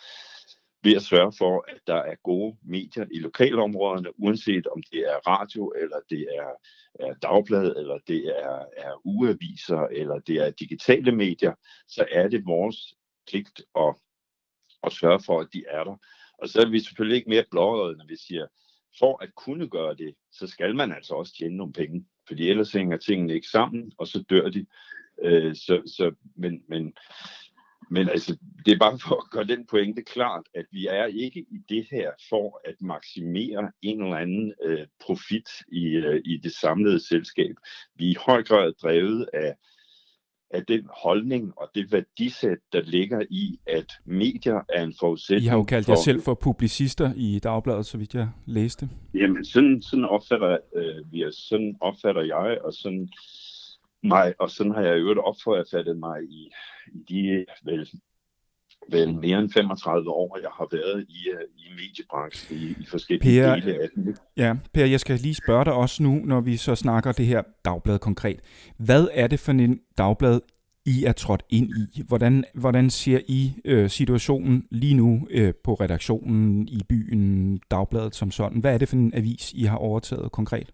ved 0.87 0.95
at 0.95 1.01
sørge 1.01 1.33
for, 1.37 1.65
at 1.67 1.79
der 1.87 1.95
er 2.11 2.15
gode 2.23 2.57
medier 2.63 3.05
i 3.11 3.19
lokalområderne, 3.19 4.19
uanset 4.19 4.67
om 4.67 4.81
det 4.91 4.99
er 4.99 5.17
radio, 5.27 5.73
eller 5.81 5.99
det 6.09 6.27
er, 6.39 6.51
er 7.07 7.13
dagblad, 7.13 7.75
eller 7.75 7.97
det 8.07 8.21
er, 8.27 8.65
er 8.77 9.01
ugeaviser, 9.05 9.81
eller 9.81 10.19
det 10.19 10.35
er 10.35 10.49
digitale 10.49 11.11
medier, 11.11 11.53
så 11.87 12.05
er 12.11 12.27
det 12.27 12.45
vores 12.45 12.95
pligt 13.29 13.61
at, 13.75 13.95
at 14.83 14.93
sørge 14.93 15.19
for, 15.25 15.39
at 15.39 15.47
de 15.53 15.63
er 15.69 15.83
der. 15.83 15.97
Og 16.37 16.49
så 16.49 16.61
er 16.61 16.69
vi 16.69 16.79
selvfølgelig 16.79 17.17
ikke 17.17 17.29
mere 17.29 17.45
blåøjet, 17.51 17.97
når 17.97 18.05
vi 18.07 18.17
siger, 18.27 18.47
for 18.99 19.23
at 19.23 19.35
kunne 19.35 19.69
gøre 19.69 19.95
det, 19.95 20.15
så 20.31 20.47
skal 20.47 20.75
man 20.75 20.91
altså 20.91 21.13
også 21.13 21.33
tjene 21.37 21.57
nogle 21.57 21.73
penge, 21.73 22.05
fordi 22.27 22.49
ellers 22.49 22.71
hænger 22.71 22.97
tingene 22.97 23.33
ikke 23.33 23.47
sammen, 23.47 23.91
og 23.97 24.07
så 24.07 24.23
dør 24.29 24.49
de. 24.49 24.65
Øh, 25.23 25.55
så, 25.55 25.81
så, 25.85 26.15
men, 26.35 26.63
men 26.69 26.93
men 27.89 28.09
altså, 28.09 28.37
det 28.65 28.73
er 28.73 28.77
bare 28.77 28.99
for 28.99 29.15
at 29.15 29.29
gøre 29.31 29.43
den 29.43 29.65
pointe 29.65 30.01
klart, 30.01 30.43
at 30.55 30.65
vi 30.71 30.87
er 30.87 31.05
ikke 31.05 31.39
i 31.39 31.57
det 31.69 31.87
her 31.91 32.11
for 32.29 32.61
at 32.65 32.75
maksimere 32.81 33.71
en 33.81 34.03
eller 34.03 34.17
anden 34.17 34.53
øh, 34.65 34.87
profit 35.01 35.49
i, 35.71 35.85
øh, 35.85 36.21
i 36.25 36.37
det 36.37 36.51
samlede 36.51 37.07
selskab. 37.07 37.55
Vi 37.95 38.05
er 38.07 38.11
i 38.11 38.15
høj 38.25 38.43
grad 38.43 38.73
drevet 38.81 39.29
af, 39.33 39.55
af 40.51 40.65
den 40.65 40.89
holdning 41.03 41.53
og 41.57 41.69
det 41.75 41.91
værdisæt, 41.91 42.57
der 42.73 42.81
ligger 42.81 43.21
i, 43.29 43.59
at 43.67 43.93
medier 44.05 44.61
er 44.69 44.83
en 44.83 44.93
forudsætning 44.99 45.45
I 45.45 45.47
har 45.47 45.57
jo 45.57 45.63
kaldt 45.63 45.89
jer 45.89 45.95
selv 45.95 46.21
for 46.21 46.33
publicister 46.33 47.13
i 47.15 47.39
Dagbladet, 47.39 47.85
så 47.85 47.97
vidt 47.97 48.13
jeg 48.13 48.29
læste. 48.45 48.89
Jamen, 49.13 49.45
sådan, 49.45 49.81
sådan, 49.81 50.05
opfatter, 50.05 50.57
øh, 50.75 51.11
vi 51.11 51.21
er, 51.21 51.31
sådan 51.31 51.75
opfatter 51.81 52.21
jeg, 52.21 52.57
og 52.63 52.73
sådan 52.73 53.09
mig, 54.03 54.33
og 54.39 54.49
sådan 54.49 54.71
har 54.71 54.81
jeg 54.81 54.97
i 54.97 54.99
øvrigt 54.99 55.19
opfattet 55.19 55.97
mig 55.97 56.23
i, 56.23 56.51
i 56.93 56.99
de 57.09 57.45
vel, 57.63 57.89
vel 58.91 59.15
mere 59.15 59.39
end 59.39 59.49
35 59.49 60.09
år, 60.09 60.39
jeg 60.41 60.49
har 60.53 60.67
været 60.71 61.05
i, 61.09 61.29
øh, 61.29 61.41
i 61.57 61.73
mediebranchen 61.75 62.57
i, 62.57 62.81
i 62.81 62.85
forskellige 62.85 63.41
per, 63.41 63.55
dele 63.55 63.81
af 63.81 63.89
den. 63.95 64.17
Ja, 64.37 64.55
Per, 64.73 64.85
jeg 64.85 64.99
skal 64.99 65.19
lige 65.19 65.35
spørge 65.35 65.65
dig 65.65 65.73
også 65.73 66.03
nu, 66.03 66.21
når 66.25 66.41
vi 66.41 66.57
så 66.57 66.75
snakker 66.75 67.11
det 67.11 67.25
her 67.25 67.41
dagblad 67.65 67.99
konkret. 67.99 68.39
Hvad 68.77 69.07
er 69.13 69.27
det 69.27 69.39
for 69.39 69.51
en 69.51 69.79
dagblad, 69.97 70.39
I 70.85 71.03
er 71.03 71.11
trådt 71.11 71.43
ind 71.49 71.69
i? 71.69 72.01
Hvordan, 72.07 72.43
hvordan 72.53 72.89
ser 72.89 73.19
I 73.27 73.53
øh, 73.65 73.89
situationen 73.89 74.67
lige 74.71 74.93
nu 74.93 75.27
øh, 75.31 75.53
på 75.63 75.73
redaktionen 75.73 76.67
i 76.67 76.81
byen, 76.89 77.59
dagbladet 77.71 78.15
som 78.15 78.31
sådan? 78.31 78.59
Hvad 78.59 78.73
er 78.73 78.77
det 78.77 78.89
for 78.89 78.95
en 78.95 79.13
avis, 79.13 79.53
I 79.53 79.63
har 79.63 79.77
overtaget 79.77 80.31
konkret? 80.31 80.71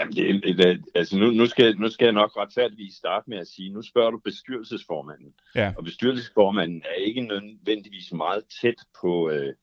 Jamen, 0.00 0.14
det, 0.16 0.58
det, 0.58 0.84
altså 0.94 1.18
nu, 1.18 1.30
nu, 1.30 1.46
skal, 1.46 1.76
nu 1.78 1.88
skal 1.88 2.04
jeg 2.04 2.12
nok 2.12 2.36
retfærdigvis 2.36 2.94
starte 2.94 3.30
med 3.30 3.38
at 3.38 3.46
sige, 3.46 3.72
nu 3.72 3.82
spørger 3.82 4.10
du 4.10 4.18
bestyrelsesformanden. 4.18 5.34
Ja. 5.54 5.72
Og 5.76 5.84
bestyrelsesformanden 5.84 6.82
er 6.84 6.94
ikke 6.94 7.20
nødvendigvis 7.20 8.12
meget 8.12 8.44
tæt 8.60 8.74
på, 9.00 9.30
øh, 9.30 9.54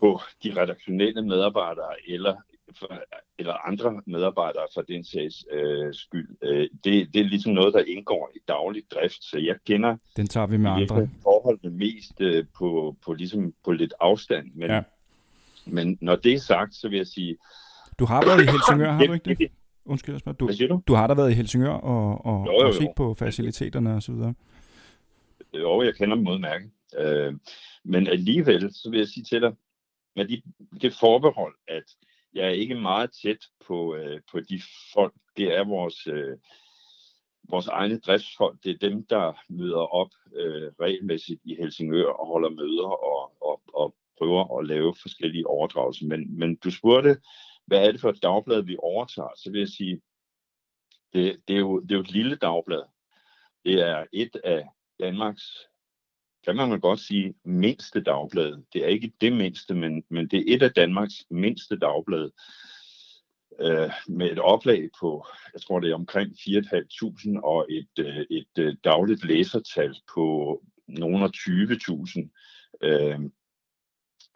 på 0.00 0.20
de 0.42 0.62
redaktionelle 0.62 1.22
medarbejdere 1.22 1.94
eller, 2.08 2.34
for, 2.78 3.02
eller 3.38 3.68
andre 3.68 4.02
medarbejdere 4.06 4.66
for 4.74 4.82
den 4.82 5.04
sags 5.04 5.44
øh, 5.52 5.94
skyld. 5.94 6.28
Øh, 6.42 6.68
det, 6.84 7.14
det 7.14 7.20
er 7.20 7.24
ligesom 7.24 7.52
noget, 7.52 7.74
der 7.74 7.84
indgår 7.86 8.30
i 8.34 8.38
daglig 8.48 8.82
drift, 8.90 9.24
så 9.24 9.38
jeg 9.38 9.56
kender 9.66 9.96
den 10.16 10.26
tager 10.26 10.46
vi 10.46 10.56
med 10.56 10.70
andre. 10.70 11.08
forholdene 11.22 11.76
mest 11.76 12.20
øh, 12.20 12.44
på, 12.58 12.96
på, 13.04 13.12
ligesom 13.12 13.54
på 13.64 13.72
lidt 13.72 13.94
afstand. 14.00 14.50
Men, 14.54 14.70
ja. 14.70 14.82
men 15.66 15.98
når 16.00 16.16
det 16.16 16.32
er 16.32 16.38
sagt, 16.38 16.74
så 16.74 16.88
vil 16.88 16.96
jeg 16.96 17.06
sige, 17.06 17.36
du 17.98 18.04
har 18.04 18.24
været 18.26 18.42
i 18.42 18.46
Helsingør, 18.54 18.92
har 18.92 19.06
du 19.06 19.12
ikke 19.12 19.34
det? 19.34 19.50
Undskyld, 19.92 20.14
jeg 20.14 20.20
spørger. 20.20 20.36
Du, 20.36 20.44
Hvad 20.44 20.54
siger 20.54 20.68
du? 20.68 20.82
Du 20.86 20.94
har 20.94 21.06
da 21.06 21.14
været 21.14 21.30
i 21.30 21.34
Helsingør 21.34 21.70
og, 21.70 22.26
og, 22.26 22.46
jo, 22.46 22.52
jo, 22.52 22.60
jo. 22.60 22.66
og 22.66 22.74
set 22.74 22.92
på 22.96 23.14
faciliteterne 23.14 23.94
og 23.94 24.02
så 24.02 24.12
videre. 24.12 24.34
Jo, 25.54 25.82
jeg 25.82 25.94
kender 25.94 26.16
dem 26.16 26.28
udmærket. 26.28 26.70
Øh, 26.98 27.34
men 27.84 28.06
alligevel, 28.06 28.74
så 28.74 28.90
vil 28.90 28.98
jeg 28.98 29.08
sige 29.08 29.24
til 29.24 29.42
dig, 29.42 29.52
med 30.16 30.24
de, 30.28 30.42
det 30.80 30.92
forbehold, 31.00 31.54
at 31.68 31.84
jeg 32.34 32.44
er 32.46 32.50
ikke 32.50 32.74
meget 32.74 33.10
tæt 33.22 33.38
på, 33.66 33.94
øh, 33.94 34.20
på 34.32 34.40
de 34.40 34.60
folk. 34.94 35.14
Det 35.36 35.56
er 35.56 35.64
vores, 35.64 36.06
øh, 36.06 36.36
vores 37.50 37.66
egne 37.66 37.98
driftsfolk. 37.98 38.64
Det 38.64 38.70
er 38.70 38.88
dem, 38.88 39.06
der 39.06 39.32
møder 39.48 39.94
op 39.94 40.10
øh, 40.36 40.72
regelmæssigt 40.80 41.40
i 41.44 41.54
Helsingør 41.54 42.08
og 42.08 42.26
holder 42.26 42.50
møder 42.50 42.88
og, 42.88 43.32
og, 43.42 43.60
og 43.74 43.94
prøver 44.18 44.58
at 44.58 44.66
lave 44.66 44.94
forskellige 45.02 45.46
overdragelser. 45.46 46.06
Men, 46.06 46.38
men 46.38 46.56
du 46.56 46.70
spurgte, 46.70 47.16
hvad 47.66 47.86
er 47.86 47.92
det 47.92 48.00
for 48.00 48.10
et 48.10 48.22
dagblad, 48.22 48.62
vi 48.62 48.76
overtager? 48.78 49.28
Så 49.36 49.50
vil 49.50 49.58
jeg 49.58 49.68
sige, 49.68 50.00
det, 51.12 51.40
det, 51.48 51.56
er, 51.56 51.60
jo, 51.60 51.80
det 51.80 51.90
er 51.90 51.96
jo 51.96 52.00
et 52.00 52.10
lille 52.10 52.36
dagblad. 52.36 52.82
Det 53.64 53.80
er 53.80 54.04
et 54.12 54.36
af 54.44 54.68
Danmarks, 55.00 55.44
kan 56.44 56.56
man 56.56 56.80
godt 56.80 57.00
sige, 57.00 57.34
mindste 57.44 58.02
dagblad. 58.02 58.62
Det 58.72 58.84
er 58.84 58.88
ikke 58.88 59.12
det 59.20 59.32
mindste, 59.32 59.74
men, 59.74 60.04
men 60.10 60.28
det 60.28 60.38
er 60.38 60.56
et 60.56 60.62
af 60.62 60.72
Danmarks 60.72 61.14
mindste 61.30 61.78
dagblad 61.78 62.30
øh, 63.60 63.90
med 64.08 64.30
et 64.30 64.38
oplag 64.38 64.88
på, 65.00 65.26
jeg 65.54 65.62
tror 65.62 65.80
det 65.80 65.90
er 65.90 65.94
omkring 65.94 66.30
4.500 66.30 67.40
og 67.44 67.66
et, 67.70 67.98
øh, 67.98 68.26
et, 68.30 68.58
øh, 68.58 68.76
dagligt 68.84 69.24
læsertal 69.24 69.94
på 70.14 70.62
nogle 70.88 71.24
af 71.24 71.30
20.000. 71.36 72.30
Øh, 72.82 73.20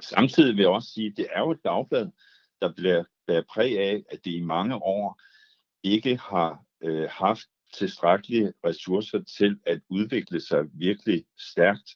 samtidig 0.00 0.56
vil 0.56 0.62
jeg 0.62 0.70
også 0.70 0.90
sige, 0.90 1.06
at 1.06 1.16
det 1.16 1.26
er 1.32 1.40
jo 1.40 1.50
et 1.50 1.64
dagblad, 1.64 2.10
der 2.62 2.72
bliver, 2.72 3.04
bliver 3.26 3.42
præg 3.54 3.78
af, 3.78 4.02
at 4.10 4.24
det 4.24 4.30
i 4.30 4.40
mange 4.40 4.74
år 4.74 5.20
ikke 5.82 6.16
har 6.16 6.64
øh, 6.82 7.08
haft 7.10 7.46
tilstrækkelige 7.74 8.52
ressourcer 8.64 9.22
til 9.38 9.58
at 9.66 9.80
udvikle 9.88 10.40
sig 10.40 10.64
virkelig 10.72 11.24
stærkt. 11.38 11.90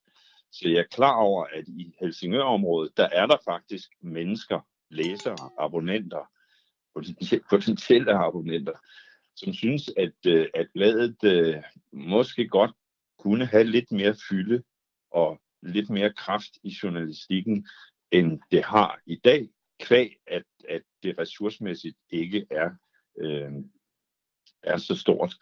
Så 0.52 0.68
jeg 0.68 0.78
er 0.78 0.94
klar 0.96 1.16
over, 1.16 1.44
at 1.44 1.68
i 1.68 1.94
Helsingør-området, 2.00 2.96
der 2.96 3.08
er 3.12 3.26
der 3.26 3.36
faktisk 3.44 3.88
mennesker, 4.02 4.60
læsere, 4.90 5.50
abonnenter, 5.58 6.30
potentielle 7.50 8.14
abonnenter, 8.14 8.72
som 9.36 9.52
synes, 9.52 9.90
at, 9.96 10.26
øh, 10.26 10.46
at 10.54 10.66
bladet 10.74 11.16
øh, 11.24 11.62
måske 11.92 12.48
godt 12.48 12.70
kunne 13.18 13.46
have 13.46 13.64
lidt 13.64 13.92
mere 13.92 14.14
fylde 14.28 14.62
og 15.10 15.40
lidt 15.62 15.90
mere 15.90 16.12
kraft 16.12 16.50
i 16.62 16.76
journalistikken, 16.82 17.68
end 18.10 18.40
det 18.50 18.64
har 18.64 19.00
i 19.06 19.16
dag, 19.16 19.48
kvæg 19.80 20.16
at, 20.26 20.42
at 20.68 20.82
det 21.02 21.18
ressourcemæssigt 21.18 21.96
ikke 22.10 22.46
er, 22.50 22.70
øh, 23.18 23.52
er 24.62 24.76
så 24.76 24.96
stort. 24.96 25.34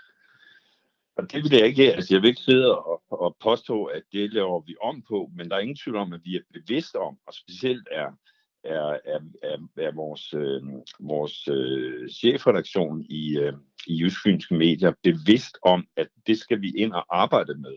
Og 1.16 1.32
det 1.32 1.42
vil 1.44 1.58
jeg 1.58 1.66
ikke, 1.66 1.94
altså 1.94 2.14
jeg 2.14 2.22
vil 2.22 2.28
ikke 2.28 2.40
sidde 2.40 2.78
og, 2.78 3.02
og 3.10 3.36
påstå, 3.40 3.84
at 3.84 4.02
det 4.12 4.32
laver 4.32 4.60
vi 4.60 4.76
om 4.82 5.02
på, 5.02 5.30
men 5.36 5.50
der 5.50 5.56
er 5.56 5.60
ingen 5.60 5.76
tvivl 5.76 5.96
om, 5.96 6.12
at 6.12 6.20
vi 6.24 6.36
er 6.36 6.40
bevidste 6.52 6.96
om, 6.96 7.18
og 7.26 7.34
specielt 7.34 7.88
er, 7.90 8.12
er, 8.64 8.98
er, 9.04 9.20
er, 9.42 9.58
er 9.76 9.92
vores, 9.94 10.34
øh, 10.34 10.62
vores 11.00 11.48
øh, 11.48 12.08
chefredaktion 12.10 13.02
i, 13.02 13.38
øh, 13.38 13.52
i 13.86 14.02
Jysk 14.02 14.50
Medier 14.50 14.92
bevidst 15.02 15.58
om, 15.62 15.86
at 15.96 16.08
det 16.26 16.38
skal 16.38 16.60
vi 16.60 16.72
ind 16.76 16.92
og 16.92 17.22
arbejde 17.22 17.54
med. 17.54 17.76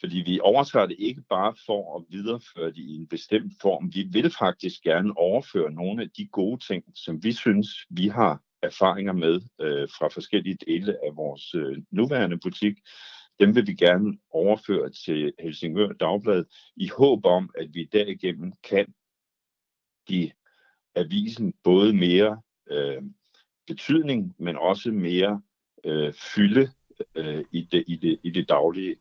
Fordi 0.00 0.22
vi 0.26 0.40
overtager 0.40 0.86
det 0.86 0.96
ikke 0.98 1.22
bare 1.22 1.54
for 1.66 1.96
at 1.96 2.04
videreføre 2.08 2.66
det 2.66 2.76
i 2.76 2.96
en 2.96 3.08
bestemt 3.08 3.52
form. 3.62 3.94
Vi 3.94 4.02
vil 4.02 4.30
faktisk 4.38 4.82
gerne 4.82 5.16
overføre 5.16 5.70
nogle 5.72 6.02
af 6.02 6.10
de 6.10 6.26
gode 6.26 6.66
ting, 6.66 6.84
som 6.94 7.24
vi 7.24 7.32
synes, 7.32 7.68
vi 7.90 8.08
har 8.08 8.42
erfaringer 8.62 9.12
med 9.12 9.40
øh, 9.60 9.88
fra 9.98 10.08
forskellige 10.08 10.58
dele 10.66 10.92
af 10.92 11.16
vores 11.16 11.54
øh, 11.54 11.82
nuværende 11.90 12.38
butik. 12.38 12.76
Dem 13.40 13.54
vil 13.54 13.66
vi 13.66 13.74
gerne 13.74 14.18
overføre 14.30 14.90
til 14.90 15.32
Helsingør 15.38 15.92
Dagblad 15.92 16.44
i 16.76 16.88
håb 16.88 17.24
om, 17.24 17.50
at 17.58 17.74
vi 17.74 17.88
derigennem 17.92 18.52
kan 18.64 18.94
give 20.06 20.30
avisen 20.94 21.54
både 21.64 21.92
mere 21.92 22.42
øh, 22.70 23.02
betydning, 23.66 24.34
men 24.38 24.56
også 24.56 24.90
mere 24.90 25.42
øh, 25.84 26.12
fylde 26.12 26.72
øh, 27.14 27.44
i, 27.52 27.68
det, 27.72 27.84
i, 27.86 27.96
det, 27.96 28.18
i 28.22 28.30
det 28.30 28.48
daglige. 28.48 28.96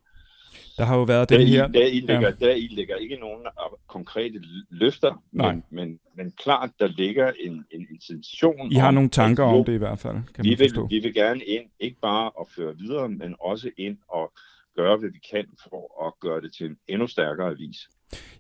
Der 0.78 0.84
har 0.86 0.98
jo 0.98 1.04
været 1.04 1.30
den 1.30 1.48
her... 1.48 1.68
Der 1.68 1.86
i, 1.86 2.00
ligger, 2.00 2.22
ja. 2.22 2.46
der 2.46 2.52
i 2.52 2.68
ligger 2.68 2.96
ikke 2.96 3.16
nogen 3.16 3.48
konkrete 3.88 4.42
løfter, 4.70 5.24
Nej. 5.32 5.54
Men, 5.54 5.64
men, 5.70 6.00
men 6.16 6.32
klart, 6.32 6.70
der 6.80 6.88
ligger 6.88 7.32
en, 7.40 7.66
en 7.72 7.88
intention. 7.92 8.72
I 8.72 8.76
har 8.76 8.88
om, 8.88 8.94
nogle 8.94 9.10
tanker 9.10 9.44
om 9.44 9.66
det 9.66 9.74
i 9.74 9.78
hvert 9.78 10.00
fald, 10.00 10.16
kan 10.34 10.44
vi 10.44 10.50
man 10.50 10.60
vil, 10.60 10.70
forstå. 10.70 10.88
Vi 10.88 11.00
vil 11.00 11.14
gerne 11.14 11.44
ind, 11.44 11.64
ikke 11.80 12.00
bare 12.02 12.32
at 12.40 12.48
føre 12.56 12.78
videre, 12.78 13.10
men 13.10 13.36
også 13.40 13.70
ind 13.78 13.98
og 14.08 14.34
gøre, 14.76 14.98
hvad 14.98 15.10
vi 15.10 15.20
kan 15.32 15.46
for 15.70 16.08
at 16.08 16.14
gøre 16.20 16.42
det 16.42 16.54
til 16.54 16.66
en 16.66 16.78
endnu 16.88 17.08
stærkere 17.08 17.48
avis. 17.48 17.90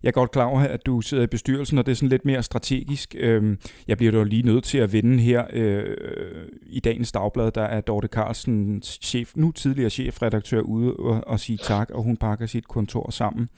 Jeg 0.06 0.12
er 0.12 0.14
godt 0.14 0.32
klar 0.32 0.46
over, 0.46 0.60
at 0.60 0.86
du 0.86 1.02
sidder 1.02 1.24
i 1.24 1.28
bestyrelsen, 1.28 1.78
og 1.78 1.86
det 1.86 1.92
er 1.92 1.96
sådan 1.96 2.10
lidt 2.10 2.26
mere 2.26 2.44
strategisk. 2.44 3.16
Øhm, 3.20 3.58
jeg 3.88 3.98
bliver 3.98 4.12
dog 4.12 4.26
lige 4.26 4.44
nødt 4.44 4.64
til 4.64 4.78
at 4.78 4.94
vinde 4.94 5.20
her 5.20 5.44
øh, 5.54 5.96
i 6.68 6.80
dagens 6.80 7.12
dagblad, 7.12 7.52
der 7.52 7.62
er 7.62 7.82
Dorte 7.82 8.08
Carlsen, 8.08 8.82
chef, 8.82 9.32
nu 9.36 9.52
tidligere 9.52 9.90
chefredaktør, 9.90 10.62
ude 10.62 10.94
og, 10.94 11.22
og 11.28 11.40
sige 11.40 11.58
tak, 11.58 11.90
og 11.90 12.04
hun 12.04 12.18
pakker 12.18 12.46
sit 12.46 12.68
kontor 12.68 13.12
sammen. 13.12 13.50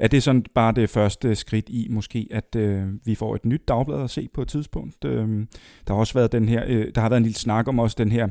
Er 0.00 0.08
det 0.08 0.22
sådan 0.22 0.44
bare 0.54 0.72
det 0.72 0.90
første 0.90 1.34
skridt 1.34 1.68
i 1.68 1.86
måske, 1.90 2.28
at 2.30 2.56
øh, 2.56 2.86
vi 3.04 3.14
får 3.14 3.34
et 3.34 3.44
nyt 3.44 3.68
dagblad 3.68 4.02
at 4.02 4.10
se 4.10 4.28
på 4.34 4.42
et 4.42 4.48
tidspunkt? 4.48 5.04
Øh, 5.04 5.28
der 5.86 5.94
har 5.94 6.00
også 6.00 6.14
været 6.14 6.32
den 6.32 6.48
her, 6.48 6.64
øh, 6.66 6.86
der 6.94 7.00
har 7.00 7.08
været 7.08 7.20
en 7.20 7.24
lille 7.24 7.38
snak 7.38 7.68
om 7.68 7.78
også 7.78 7.96
den 7.98 8.12
her 8.12 8.28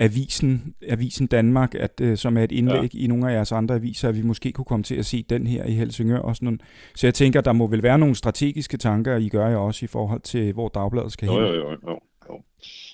Avisen, 0.00 0.74
Avisen 0.88 1.26
Danmark, 1.26 1.74
at, 1.74 2.00
øh, 2.00 2.16
som 2.16 2.36
er 2.36 2.44
et 2.44 2.52
indlæg 2.52 2.94
ja. 2.94 3.00
i 3.00 3.06
nogle 3.06 3.30
af 3.30 3.34
jeres 3.34 3.52
andre 3.52 3.74
aviser, 3.74 4.08
at 4.08 4.16
vi 4.16 4.22
måske 4.22 4.52
kunne 4.52 4.64
komme 4.64 4.82
til 4.82 4.94
at 4.94 5.06
se 5.06 5.22
den 5.22 5.46
her 5.46 5.64
i 5.64 5.72
Helsingør. 5.72 6.18
Og 6.18 6.36
sådan 6.36 6.46
nogle. 6.46 6.58
Så 6.94 7.06
jeg 7.06 7.14
tænker, 7.14 7.40
der 7.40 7.52
må 7.52 7.66
vel 7.66 7.82
være 7.82 7.98
nogle 7.98 8.14
strategiske 8.14 8.76
tanker, 8.76 9.16
I 9.16 9.28
gør 9.28 9.48
jer 9.48 9.56
også 9.56 9.84
i 9.84 9.86
forhold 9.86 10.20
til, 10.20 10.52
hvor 10.52 10.68
dagbladet 10.68 11.12
skal 11.12 11.28
hen. 11.28 11.38
Jo, 11.38 11.46
jo, 11.46 11.70
jo. 11.70 12.00
jo. 12.28 12.42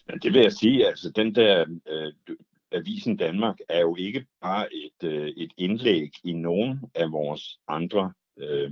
Ja, 0.09 0.15
det 0.23 0.33
vil 0.33 0.43
jeg 0.43 0.53
sige, 0.53 0.87
altså 0.87 1.11
den 1.11 1.35
der 1.35 1.65
øh, 1.91 2.37
Avisen 2.73 3.17
Danmark 3.17 3.59
er 3.69 3.81
jo 3.81 3.97
ikke 3.97 4.27
bare 4.43 4.75
et, 4.75 5.09
øh, 5.09 5.29
et 5.29 5.53
indlæg 5.57 6.11
i 6.25 6.33
nogen 6.33 6.81
af 6.95 7.13
vores 7.13 7.59
andre 7.69 8.13
øh, 8.39 8.71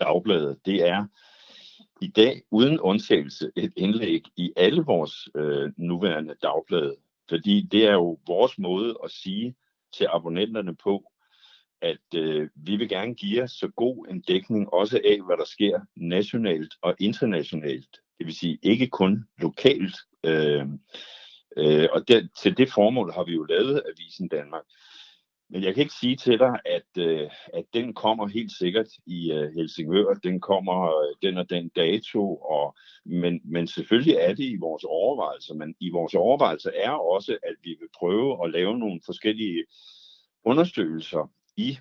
dagblade. 0.00 0.56
Det 0.64 0.88
er 0.88 1.06
i 2.00 2.08
dag 2.08 2.42
uden 2.50 2.80
undtagelse 2.80 3.50
et 3.56 3.72
indlæg 3.76 4.22
i 4.36 4.52
alle 4.56 4.82
vores 4.82 5.28
øh, 5.34 5.72
nuværende 5.76 6.34
dagblade. 6.42 6.96
Fordi 7.28 7.68
det 7.72 7.84
er 7.86 7.92
jo 7.92 8.18
vores 8.26 8.58
måde 8.58 8.98
at 9.04 9.10
sige 9.10 9.54
til 9.96 10.06
abonnenterne 10.12 10.76
på, 10.76 11.12
at 11.82 12.14
øh, 12.14 12.48
vi 12.54 12.76
vil 12.76 12.88
gerne 12.88 13.14
give 13.14 13.40
jer 13.40 13.46
så 13.46 13.68
god 13.76 14.06
en 14.10 14.20
dækning 14.20 14.72
også 14.72 15.00
af, 15.04 15.26
hvad 15.26 15.36
der 15.36 15.44
sker 15.44 15.80
nationalt 15.96 16.74
og 16.82 16.94
internationalt. 17.00 17.96
Det 18.18 18.26
vil 18.26 18.36
sige 18.36 18.58
ikke 18.62 18.86
kun 18.86 19.24
lokalt. 19.38 19.96
Øh, 20.24 20.66
øh, 21.56 21.88
og 21.92 22.08
der, 22.08 22.28
til 22.42 22.56
det 22.56 22.72
formål 22.72 23.12
har 23.12 23.24
vi 23.24 23.32
jo 23.32 23.44
lavet 23.44 23.82
Avisen 23.86 24.28
Danmark. 24.28 24.64
Men 25.50 25.62
jeg 25.62 25.74
kan 25.74 25.82
ikke 25.82 25.94
sige 25.94 26.16
til 26.16 26.38
dig, 26.38 26.60
at, 26.64 26.98
øh, 26.98 27.30
at 27.54 27.64
den 27.74 27.94
kommer 27.94 28.26
helt 28.26 28.52
sikkert 28.52 28.86
i 29.06 29.32
øh, 29.32 29.52
Helsingør. 29.54 30.14
Den 30.14 30.40
kommer 30.40 31.00
øh, 31.00 31.14
den 31.22 31.38
og 31.38 31.50
den 31.50 31.68
dato. 31.68 32.36
Og, 32.36 32.76
men, 33.04 33.40
men 33.44 33.66
selvfølgelig 33.66 34.14
er 34.14 34.34
det 34.34 34.44
i 34.44 34.56
vores 34.56 34.84
overvejelser. 34.84 35.54
Men 35.54 35.74
i 35.80 35.90
vores 35.90 36.14
overvejelser 36.14 36.70
er 36.74 36.90
også, 36.90 37.38
at 37.42 37.54
vi 37.62 37.76
vil 37.80 37.88
prøve 37.98 38.44
at 38.44 38.50
lave 38.50 38.78
nogle 38.78 39.00
forskellige 39.06 39.64
undersøgelser 40.44 41.30
i 41.56 41.78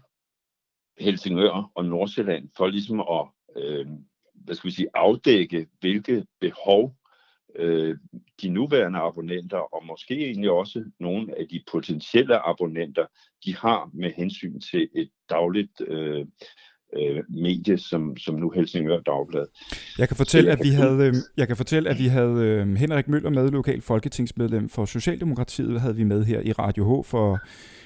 Helsingør 0.99 1.71
og 1.75 1.85
Nordsjælland 1.85 2.49
for 2.57 2.67
ligesom 2.67 2.99
at 2.99 3.27
øh, 3.55 3.87
hvad 4.33 4.55
skal 4.55 4.67
vi 4.67 4.75
sige, 4.75 4.89
afdække, 4.93 5.67
hvilke 5.79 6.25
behov 6.39 6.95
øh, 7.59 7.97
de 8.41 8.49
nuværende 8.49 8.99
abonnenter, 8.99 9.57
og 9.75 9.85
måske 9.85 10.25
egentlig 10.25 10.51
også 10.51 10.83
nogle 10.99 11.39
af 11.39 11.47
de 11.51 11.63
potentielle 11.71 12.47
abonnenter, 12.47 13.05
de 13.45 13.55
har 13.55 13.89
med 13.93 14.11
hensyn 14.17 14.59
til 14.59 14.89
et 14.95 15.09
dagligt 15.29 15.81
øh, 15.87 16.25
øh, 16.97 17.23
medie, 17.29 17.77
som, 17.77 18.17
som 18.17 18.35
nu 18.35 18.49
Helsingør 18.49 18.99
Dagblad. 18.99 19.45
Jeg 19.99 20.07
kan 20.07 20.17
fortælle, 20.17 20.51
at 20.51 20.59
vi 20.63 20.69
havde, 20.69 21.07
øh, 21.07 21.13
jeg 21.37 21.47
kan 21.47 21.57
fortælle, 21.57 21.89
at 21.89 21.99
vi 21.99 22.07
havde 22.07 22.35
øh, 22.35 22.75
Henrik 22.75 23.07
Møller 23.07 23.29
med, 23.29 23.51
lokal 23.51 23.81
folketingsmedlem 23.81 24.69
for 24.69 24.85
Socialdemokratiet, 24.85 25.81
havde 25.81 25.95
vi 25.95 26.03
med 26.03 26.25
her 26.25 26.41
i 26.41 26.51
Radio 26.51 27.01
H 27.01 27.05
for 27.05 27.39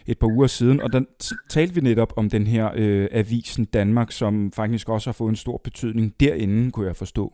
et 0.07 0.19
par 0.19 0.27
uger 0.27 0.47
siden, 0.47 0.81
og 0.81 0.93
der 0.93 1.01
talte 1.49 1.75
vi 1.75 1.81
netop 1.81 2.13
om 2.15 2.29
den 2.29 2.47
her 2.47 2.71
øh, 2.75 3.07
avisen 3.11 3.65
Danmark, 3.65 4.11
som 4.11 4.51
faktisk 4.51 4.89
også 4.89 5.09
har 5.09 5.13
fået 5.13 5.29
en 5.29 5.35
stor 5.35 5.61
betydning 5.63 6.19
derinde, 6.19 6.71
kunne 6.71 6.87
jeg 6.87 6.95
forstå. 6.95 7.33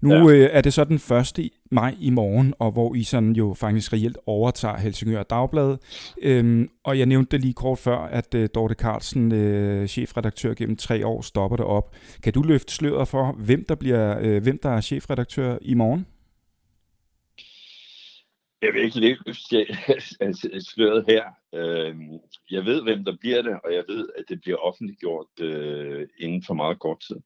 Nu 0.00 0.30
ja. 0.30 0.36
øh, 0.36 0.50
er 0.52 0.60
det 0.60 0.72
så 0.72 0.84
den 0.84 0.96
1. 1.40 1.50
maj 1.70 1.94
i 2.00 2.10
morgen, 2.10 2.54
og 2.58 2.72
hvor 2.72 2.94
I 2.94 3.02
sådan 3.02 3.32
jo 3.32 3.54
faktisk 3.54 3.92
reelt 3.92 4.18
overtager 4.26 4.76
Helsingør 4.76 5.22
Dagblad. 5.22 5.76
Øhm, 6.22 6.68
og 6.84 6.98
jeg 6.98 7.06
nævnte 7.06 7.30
det 7.30 7.40
lige 7.40 7.54
kort 7.54 7.78
før, 7.78 7.98
at 7.98 8.34
øh, 8.34 8.48
Dorte 8.54 8.74
Carlsen, 8.74 9.32
øh, 9.32 9.88
chefredaktør 9.88 10.54
gennem 10.54 10.76
tre 10.76 11.06
år, 11.06 11.22
stopper 11.22 11.56
det 11.56 11.66
op. 11.66 11.96
Kan 12.22 12.32
du 12.32 12.42
løfte 12.42 12.74
sløret 12.74 13.08
for, 13.08 13.32
hvem 13.32 13.64
der, 13.68 13.74
bliver, 13.74 14.18
øh, 14.20 14.42
hvem 14.42 14.58
der 14.62 14.70
er 14.70 14.80
chefredaktør 14.80 15.58
i 15.62 15.74
morgen? 15.74 16.06
Jeg 18.62 18.74
vil 18.74 18.82
ikke 18.82 19.00
løfte 19.00 20.60
sløret 20.72 21.04
her. 21.08 21.24
Øhm, 21.54 22.18
jeg 22.50 22.64
ved, 22.64 22.82
hvem 22.82 23.04
der 23.04 23.16
bliver 23.20 23.42
det, 23.42 23.52
og 23.64 23.74
jeg 23.74 23.84
ved, 23.88 24.08
at 24.18 24.24
det 24.28 24.40
bliver 24.40 24.56
offentliggjort 24.56 25.40
øh, 25.40 26.08
inden 26.18 26.42
for 26.46 26.54
meget 26.54 26.78
kort 26.78 27.00
tid. 27.08 27.16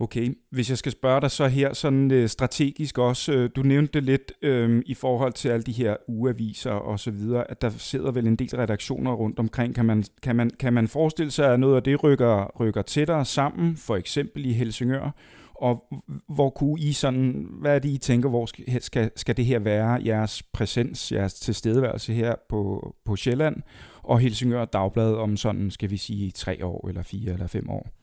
Okay, 0.00 0.38
hvis 0.50 0.70
jeg 0.70 0.78
skal 0.78 0.92
spørge 0.92 1.20
dig 1.20 1.30
så 1.30 1.46
her 1.46 1.74
sådan 1.74 2.10
øh, 2.10 2.28
strategisk 2.28 2.98
også, 2.98 3.32
øh, 3.32 3.50
du 3.56 3.62
nævnte 3.62 3.92
det 3.92 4.02
lidt 4.02 4.32
øh, 4.42 4.82
i 4.86 4.94
forhold 4.94 5.32
til 5.32 5.48
alle 5.48 5.62
de 5.62 5.72
her 5.72 5.96
ugeaviser 6.08 6.70
og 6.70 7.00
så 7.00 7.10
videre, 7.10 7.50
at 7.50 7.62
der 7.62 7.70
sidder 7.70 8.10
vel 8.10 8.26
en 8.26 8.36
del 8.36 8.56
redaktioner 8.56 9.12
rundt 9.12 9.38
omkring. 9.38 9.74
Kan 9.74 9.84
man, 9.84 10.04
kan 10.22 10.36
man, 10.36 10.50
kan 10.50 10.72
man 10.72 10.88
forestille 10.88 11.30
sig, 11.30 11.52
at 11.52 11.60
noget 11.60 11.76
af 11.76 11.82
det 11.82 12.04
rykker, 12.04 12.60
rykker 12.60 12.82
tættere 12.82 13.24
sammen, 13.24 13.76
for 13.76 13.96
eksempel 13.96 14.46
i 14.46 14.52
Helsingør, 14.52 15.10
og 15.54 15.84
hvor 16.28 16.50
kunne 16.50 16.80
I 16.80 16.92
sådan, 16.92 17.46
hvad 17.60 17.74
er 17.74 17.78
det 17.78 17.88
I 17.88 17.98
tænker, 17.98 18.28
hvor 18.28 18.46
skal, 18.46 18.82
skal, 18.82 19.10
skal 19.16 19.36
det 19.36 19.44
her 19.44 19.58
være, 19.58 20.00
jeres 20.06 20.42
præsens, 20.42 21.12
jeres 21.12 21.34
tilstedeværelse 21.34 22.12
her 22.12 22.34
på, 22.48 22.94
på 23.04 23.16
Sjælland, 23.16 23.56
og 24.02 24.20
Helsingør 24.20 24.64
Dagblad 24.64 25.14
om 25.14 25.36
sådan, 25.36 25.70
skal 25.70 25.90
vi 25.90 25.96
sige, 25.96 26.30
tre 26.30 26.64
år, 26.64 26.88
eller 26.88 27.02
fire, 27.02 27.32
eller 27.32 27.46
fem 27.46 27.70
år? 27.70 27.97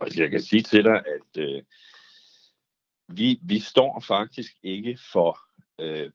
Altså, 0.00 0.22
jeg 0.22 0.30
kan 0.30 0.40
sige 0.40 0.62
til 0.62 0.84
dig, 0.84 1.02
at 1.06 1.42
øh, 1.42 1.62
vi, 3.08 3.40
vi 3.42 3.58
står 3.58 4.00
faktisk 4.00 4.52
ikke 4.62 4.98
for, 5.12 5.38
øh, 5.80 6.10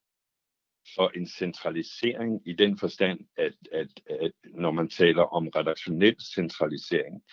for 0.95 1.11
en 1.15 1.27
centralisering 1.27 2.41
i 2.45 2.53
den 2.53 2.77
forstand, 2.77 3.19
at, 3.37 3.53
at, 3.71 3.87
at 4.09 4.31
når 4.43 4.71
man 4.71 4.89
taler 4.89 5.23
om 5.23 5.47
redaktionel 5.47 6.15
centralisering, 6.35 7.23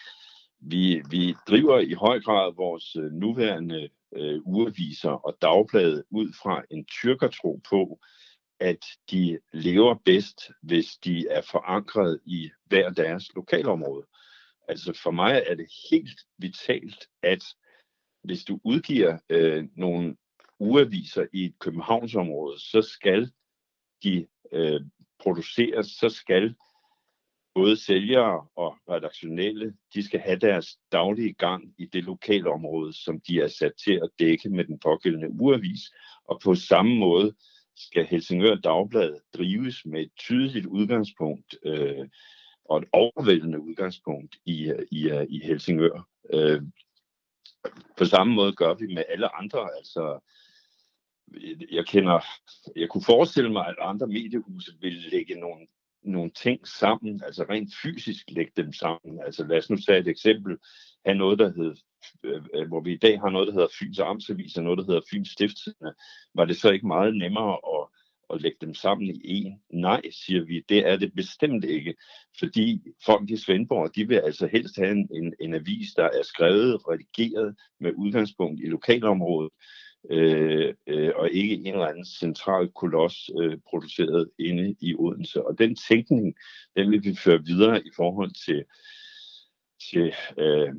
vi, 0.60 1.02
vi 1.10 1.34
driver 1.48 1.78
i 1.78 1.92
høj 1.92 2.20
grad 2.20 2.54
vores 2.54 2.96
øh, 2.96 3.12
nuværende 3.12 3.88
øh, 4.16 4.40
ureviser 4.44 5.10
og 5.10 5.36
dagblade 5.42 6.04
ud 6.10 6.32
fra 6.42 6.62
en 6.70 6.84
tyrkertro 6.84 7.60
på, 7.68 8.00
at 8.60 8.84
de 9.10 9.38
lever 9.52 9.94
bedst, 10.04 10.50
hvis 10.62 10.96
de 10.96 11.28
er 11.28 11.40
forankret 11.40 12.20
i 12.24 12.50
hver 12.64 12.90
deres 12.90 13.34
lokalområde. 13.34 14.06
Altså 14.68 15.00
for 15.02 15.10
mig 15.10 15.42
er 15.46 15.54
det 15.54 15.66
helt 15.90 16.20
vitalt, 16.38 17.08
at 17.22 17.44
hvis 18.24 18.44
du 18.44 18.60
udgiver 18.64 19.18
øh, 19.28 19.64
nogle 19.76 20.16
ugeaviser 20.58 21.26
i 21.32 21.44
et 21.44 21.58
Københavnsområde, 21.58 22.58
så 22.58 22.82
skal 22.82 23.30
de 24.02 24.26
øh, 24.52 24.80
produceres, 25.18 25.86
så 25.86 26.08
skal 26.08 26.54
både 27.54 27.76
sælgere 27.76 28.46
og 28.56 28.76
redaktionelle, 28.90 29.74
de 29.94 30.02
skal 30.02 30.20
have 30.20 30.38
deres 30.38 30.78
daglige 30.92 31.32
gang 31.32 31.74
i 31.78 31.86
det 31.86 32.04
lokale 32.04 32.50
område, 32.50 32.92
som 32.92 33.20
de 33.20 33.40
er 33.40 33.48
sat 33.48 33.72
til 33.84 34.00
at 34.02 34.10
dække 34.18 34.48
med 34.48 34.64
den 34.64 34.78
pågældende 34.78 35.30
ugeavis. 35.40 35.80
Og 36.24 36.40
på 36.44 36.54
samme 36.54 36.96
måde 36.96 37.34
skal 37.76 38.06
Helsingør 38.06 38.54
Dagblad 38.54 39.20
drives 39.36 39.86
med 39.86 40.00
et 40.00 40.10
tydeligt 40.18 40.66
udgangspunkt 40.66 41.54
øh, 41.64 42.08
og 42.68 42.78
et 42.78 42.88
overvældende 42.92 43.60
udgangspunkt 43.60 44.36
i, 44.44 44.72
i, 44.90 45.26
i 45.28 45.40
Helsingør. 45.40 46.08
Øh, 46.32 46.62
på 47.96 48.04
samme 48.04 48.34
måde 48.34 48.52
gør 48.52 48.74
vi 48.74 48.86
med 48.86 49.04
alle 49.08 49.36
andre. 49.36 49.68
Altså, 49.76 50.20
jeg 51.70 51.86
kender, 51.86 52.20
jeg 52.76 52.88
kunne 52.88 53.04
forestille 53.04 53.52
mig, 53.52 53.66
at 53.68 53.74
andre 53.80 54.06
mediehuse 54.06 54.72
ville 54.80 55.10
lægge 55.10 55.34
nogle, 55.40 55.66
nogle 56.02 56.30
ting 56.30 56.68
sammen, 56.68 57.22
altså 57.24 57.44
rent 57.50 57.74
fysisk 57.82 58.24
lægge 58.28 58.52
dem 58.56 58.72
sammen. 58.72 59.20
Altså 59.24 59.46
lad 59.46 59.58
os 59.58 59.70
nu 59.70 59.76
tage 59.76 59.98
et 59.98 60.08
eksempel, 60.08 60.58
have 61.06 61.18
noget, 61.18 61.38
der 61.38 61.52
hed, 61.52 61.74
øh, 62.22 62.42
øh, 62.54 62.68
hvor 62.68 62.80
vi 62.80 62.92
i 62.92 62.98
dag 62.98 63.20
har 63.20 63.30
noget, 63.30 63.48
der 63.48 63.54
hedder 63.54 63.76
Fyns 63.78 63.98
Amtsavis 63.98 64.56
og 64.56 64.64
noget, 64.64 64.78
der 64.78 64.84
hedder 64.84 65.00
Fyns 65.10 65.28
Stiftstidende. 65.28 65.94
Var 66.34 66.44
det 66.44 66.56
så 66.56 66.70
ikke 66.70 66.86
meget 66.86 67.16
nemmere 67.16 67.52
at 67.52 67.88
og 68.28 68.40
lægge 68.40 68.58
dem 68.60 68.74
sammen 68.74 69.06
i 69.06 69.20
en. 69.24 69.60
Nej, 69.70 70.02
siger 70.10 70.44
vi, 70.44 70.64
det 70.68 70.88
er 70.88 70.96
det 70.96 71.12
bestemt 71.14 71.64
ikke, 71.64 71.94
fordi 72.38 72.82
folk 73.04 73.30
i 73.30 73.36
Svendborg, 73.36 73.96
de 73.96 74.08
vil 74.08 74.16
altså 74.16 74.46
helst 74.46 74.76
have 74.76 74.90
en, 74.90 75.08
en, 75.14 75.34
en 75.40 75.54
avis, 75.54 75.94
der 75.94 76.04
er 76.04 76.22
skrevet, 76.22 76.88
redigeret 76.88 77.56
med 77.80 77.92
udgangspunkt 77.96 78.60
i 78.60 78.66
lokalområdet, 78.66 79.52
øh, 80.10 80.74
øh, 80.86 81.12
og 81.16 81.30
ikke 81.30 81.54
en 81.54 81.66
eller 81.66 81.86
anden 81.86 82.04
central 82.04 82.68
koloss 82.68 83.30
øh, 83.40 83.58
produceret 83.70 84.30
inde 84.38 84.76
i 84.80 84.94
Odense. 84.94 85.46
Og 85.46 85.58
den 85.58 85.76
tænkning, 85.88 86.34
den 86.76 86.90
vil 86.90 87.04
vi 87.04 87.14
føre 87.14 87.44
videre 87.44 87.86
i 87.86 87.90
forhold 87.96 88.30
til, 88.46 88.64
til 89.90 90.14
øh, 90.38 90.74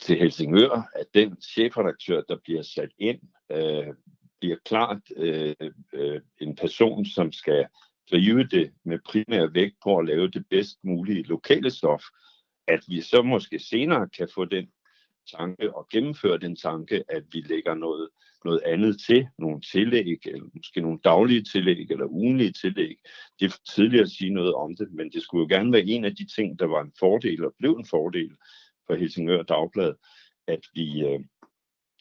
til 0.00 0.18
Helsingør, 0.18 0.90
at 0.94 1.06
den 1.14 1.36
chefredaktør, 1.42 2.22
der 2.28 2.36
bliver 2.44 2.62
sat 2.62 2.90
ind, 2.98 3.20
øh, 3.52 3.94
bliver 4.42 4.56
klart 4.64 5.02
øh, 5.16 5.54
øh, 5.92 6.20
en 6.40 6.56
person, 6.56 7.04
som 7.04 7.32
skal 7.32 7.66
drive 8.10 8.44
det 8.44 8.72
med 8.84 8.98
primær 9.06 9.46
vægt 9.46 9.76
på 9.84 9.98
at 9.98 10.06
lave 10.06 10.28
det 10.28 10.44
bedst 10.50 10.78
mulige 10.84 11.22
lokale 11.22 11.70
stof, 11.70 12.02
at 12.66 12.80
vi 12.88 13.00
så 13.00 13.22
måske 13.22 13.58
senere 13.58 14.08
kan 14.08 14.28
få 14.34 14.44
den 14.44 14.66
tanke 15.36 15.76
og 15.76 15.88
gennemføre 15.92 16.38
den 16.38 16.56
tanke, 16.56 17.04
at 17.08 17.24
vi 17.32 17.40
lægger 17.40 17.74
noget, 17.74 18.08
noget 18.44 18.60
andet 18.66 19.00
til, 19.06 19.28
nogle 19.38 19.60
tillæg, 19.60 20.18
eller 20.26 20.48
måske 20.56 20.80
nogle 20.80 20.98
daglige 21.04 21.42
tillæg, 21.42 21.90
eller 21.90 22.06
ugenlige 22.06 22.52
tillæg. 22.52 22.96
Det 23.40 23.46
er 23.46 23.50
for 23.50 23.74
tidligt 23.74 24.02
at 24.02 24.10
sige 24.10 24.30
noget 24.30 24.54
om 24.54 24.76
det, 24.76 24.92
men 24.92 25.12
det 25.12 25.22
skulle 25.22 25.42
jo 25.42 25.56
gerne 25.56 25.72
være 25.72 25.86
en 25.86 26.04
af 26.04 26.16
de 26.16 26.26
ting, 26.36 26.58
der 26.58 26.66
var 26.66 26.82
en 26.82 26.92
fordel 26.98 27.44
og 27.44 27.54
blev 27.58 27.72
en 27.72 27.86
fordel 27.86 28.36
for 28.86 28.94
Helsingør 28.94 29.42
Dagblad, 29.42 29.94
at 30.46 30.60
vi, 30.74 31.04
øh, 31.04 31.20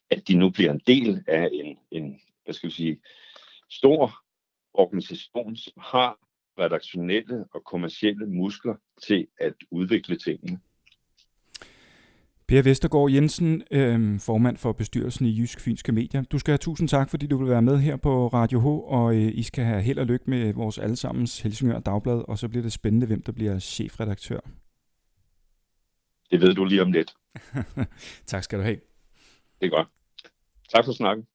at 0.10 0.28
de 0.28 0.36
nu 0.36 0.50
bliver 0.50 0.72
en 0.72 0.82
del 0.88 1.24
af 1.28 1.50
en, 1.54 1.78
en, 1.92 2.20
hvad 2.44 2.54
skal 2.54 2.70
vi 2.70 2.74
sige, 2.74 3.02
stor 3.70 4.14
organisation, 4.74 5.56
som 5.56 5.74
har 5.78 6.18
redaktionelle 6.60 7.46
og 7.54 7.64
kommercielle 7.64 8.26
muskler 8.26 8.76
til 9.02 9.28
at 9.40 9.54
udvikle 9.72 10.18
tingene. 10.18 10.60
Per 12.48 12.62
Vestergaard 12.62 13.12
Jensen, 13.12 13.64
øh, 13.72 14.20
formand 14.20 14.58
for 14.58 14.72
bestyrelsen 14.72 15.26
i 15.26 15.40
Jysk 15.40 15.60
Fynske 15.60 15.92
Medier. 15.92 16.24
Du 16.24 16.40
skal 16.40 16.52
have 16.52 16.58
tusind 16.58 16.90
tak, 16.90 17.10
fordi 17.10 17.28
du 17.28 17.38
vil 17.38 17.50
være 17.50 17.62
med 17.62 17.78
her 17.80 17.96
på 17.96 18.28
Radio 18.28 18.60
H, 18.60 18.66
og 18.68 19.16
øh, 19.16 19.32
I 19.34 19.44
skal 19.44 19.64
have 19.64 19.82
held 19.82 20.00
og 20.00 20.06
lykke 20.06 20.30
med 20.30 20.54
vores 20.54 20.78
allesammens 20.78 21.42
Helsingør 21.42 21.80
Dagblad, 21.80 22.24
og 22.28 22.38
så 22.38 22.48
bliver 22.48 22.64
det 22.64 22.72
spændende, 22.72 23.08
hvem 23.08 23.22
der 23.24 23.32
bliver 23.32 23.60
chefredaktør. 23.60 24.40
Det 26.32 26.42
ved 26.42 26.54
du 26.54 26.66
lige 26.66 26.82
om 26.82 26.92
lidt. 26.92 27.14
tak 28.32 28.44
skal 28.44 28.60
du 28.60 28.64
have. 28.64 28.80
Det 29.62 29.66
er 29.66 29.70
godt. 29.70 29.88
Tak 30.70 30.86
for 30.86 30.92
snakken. 30.92 31.26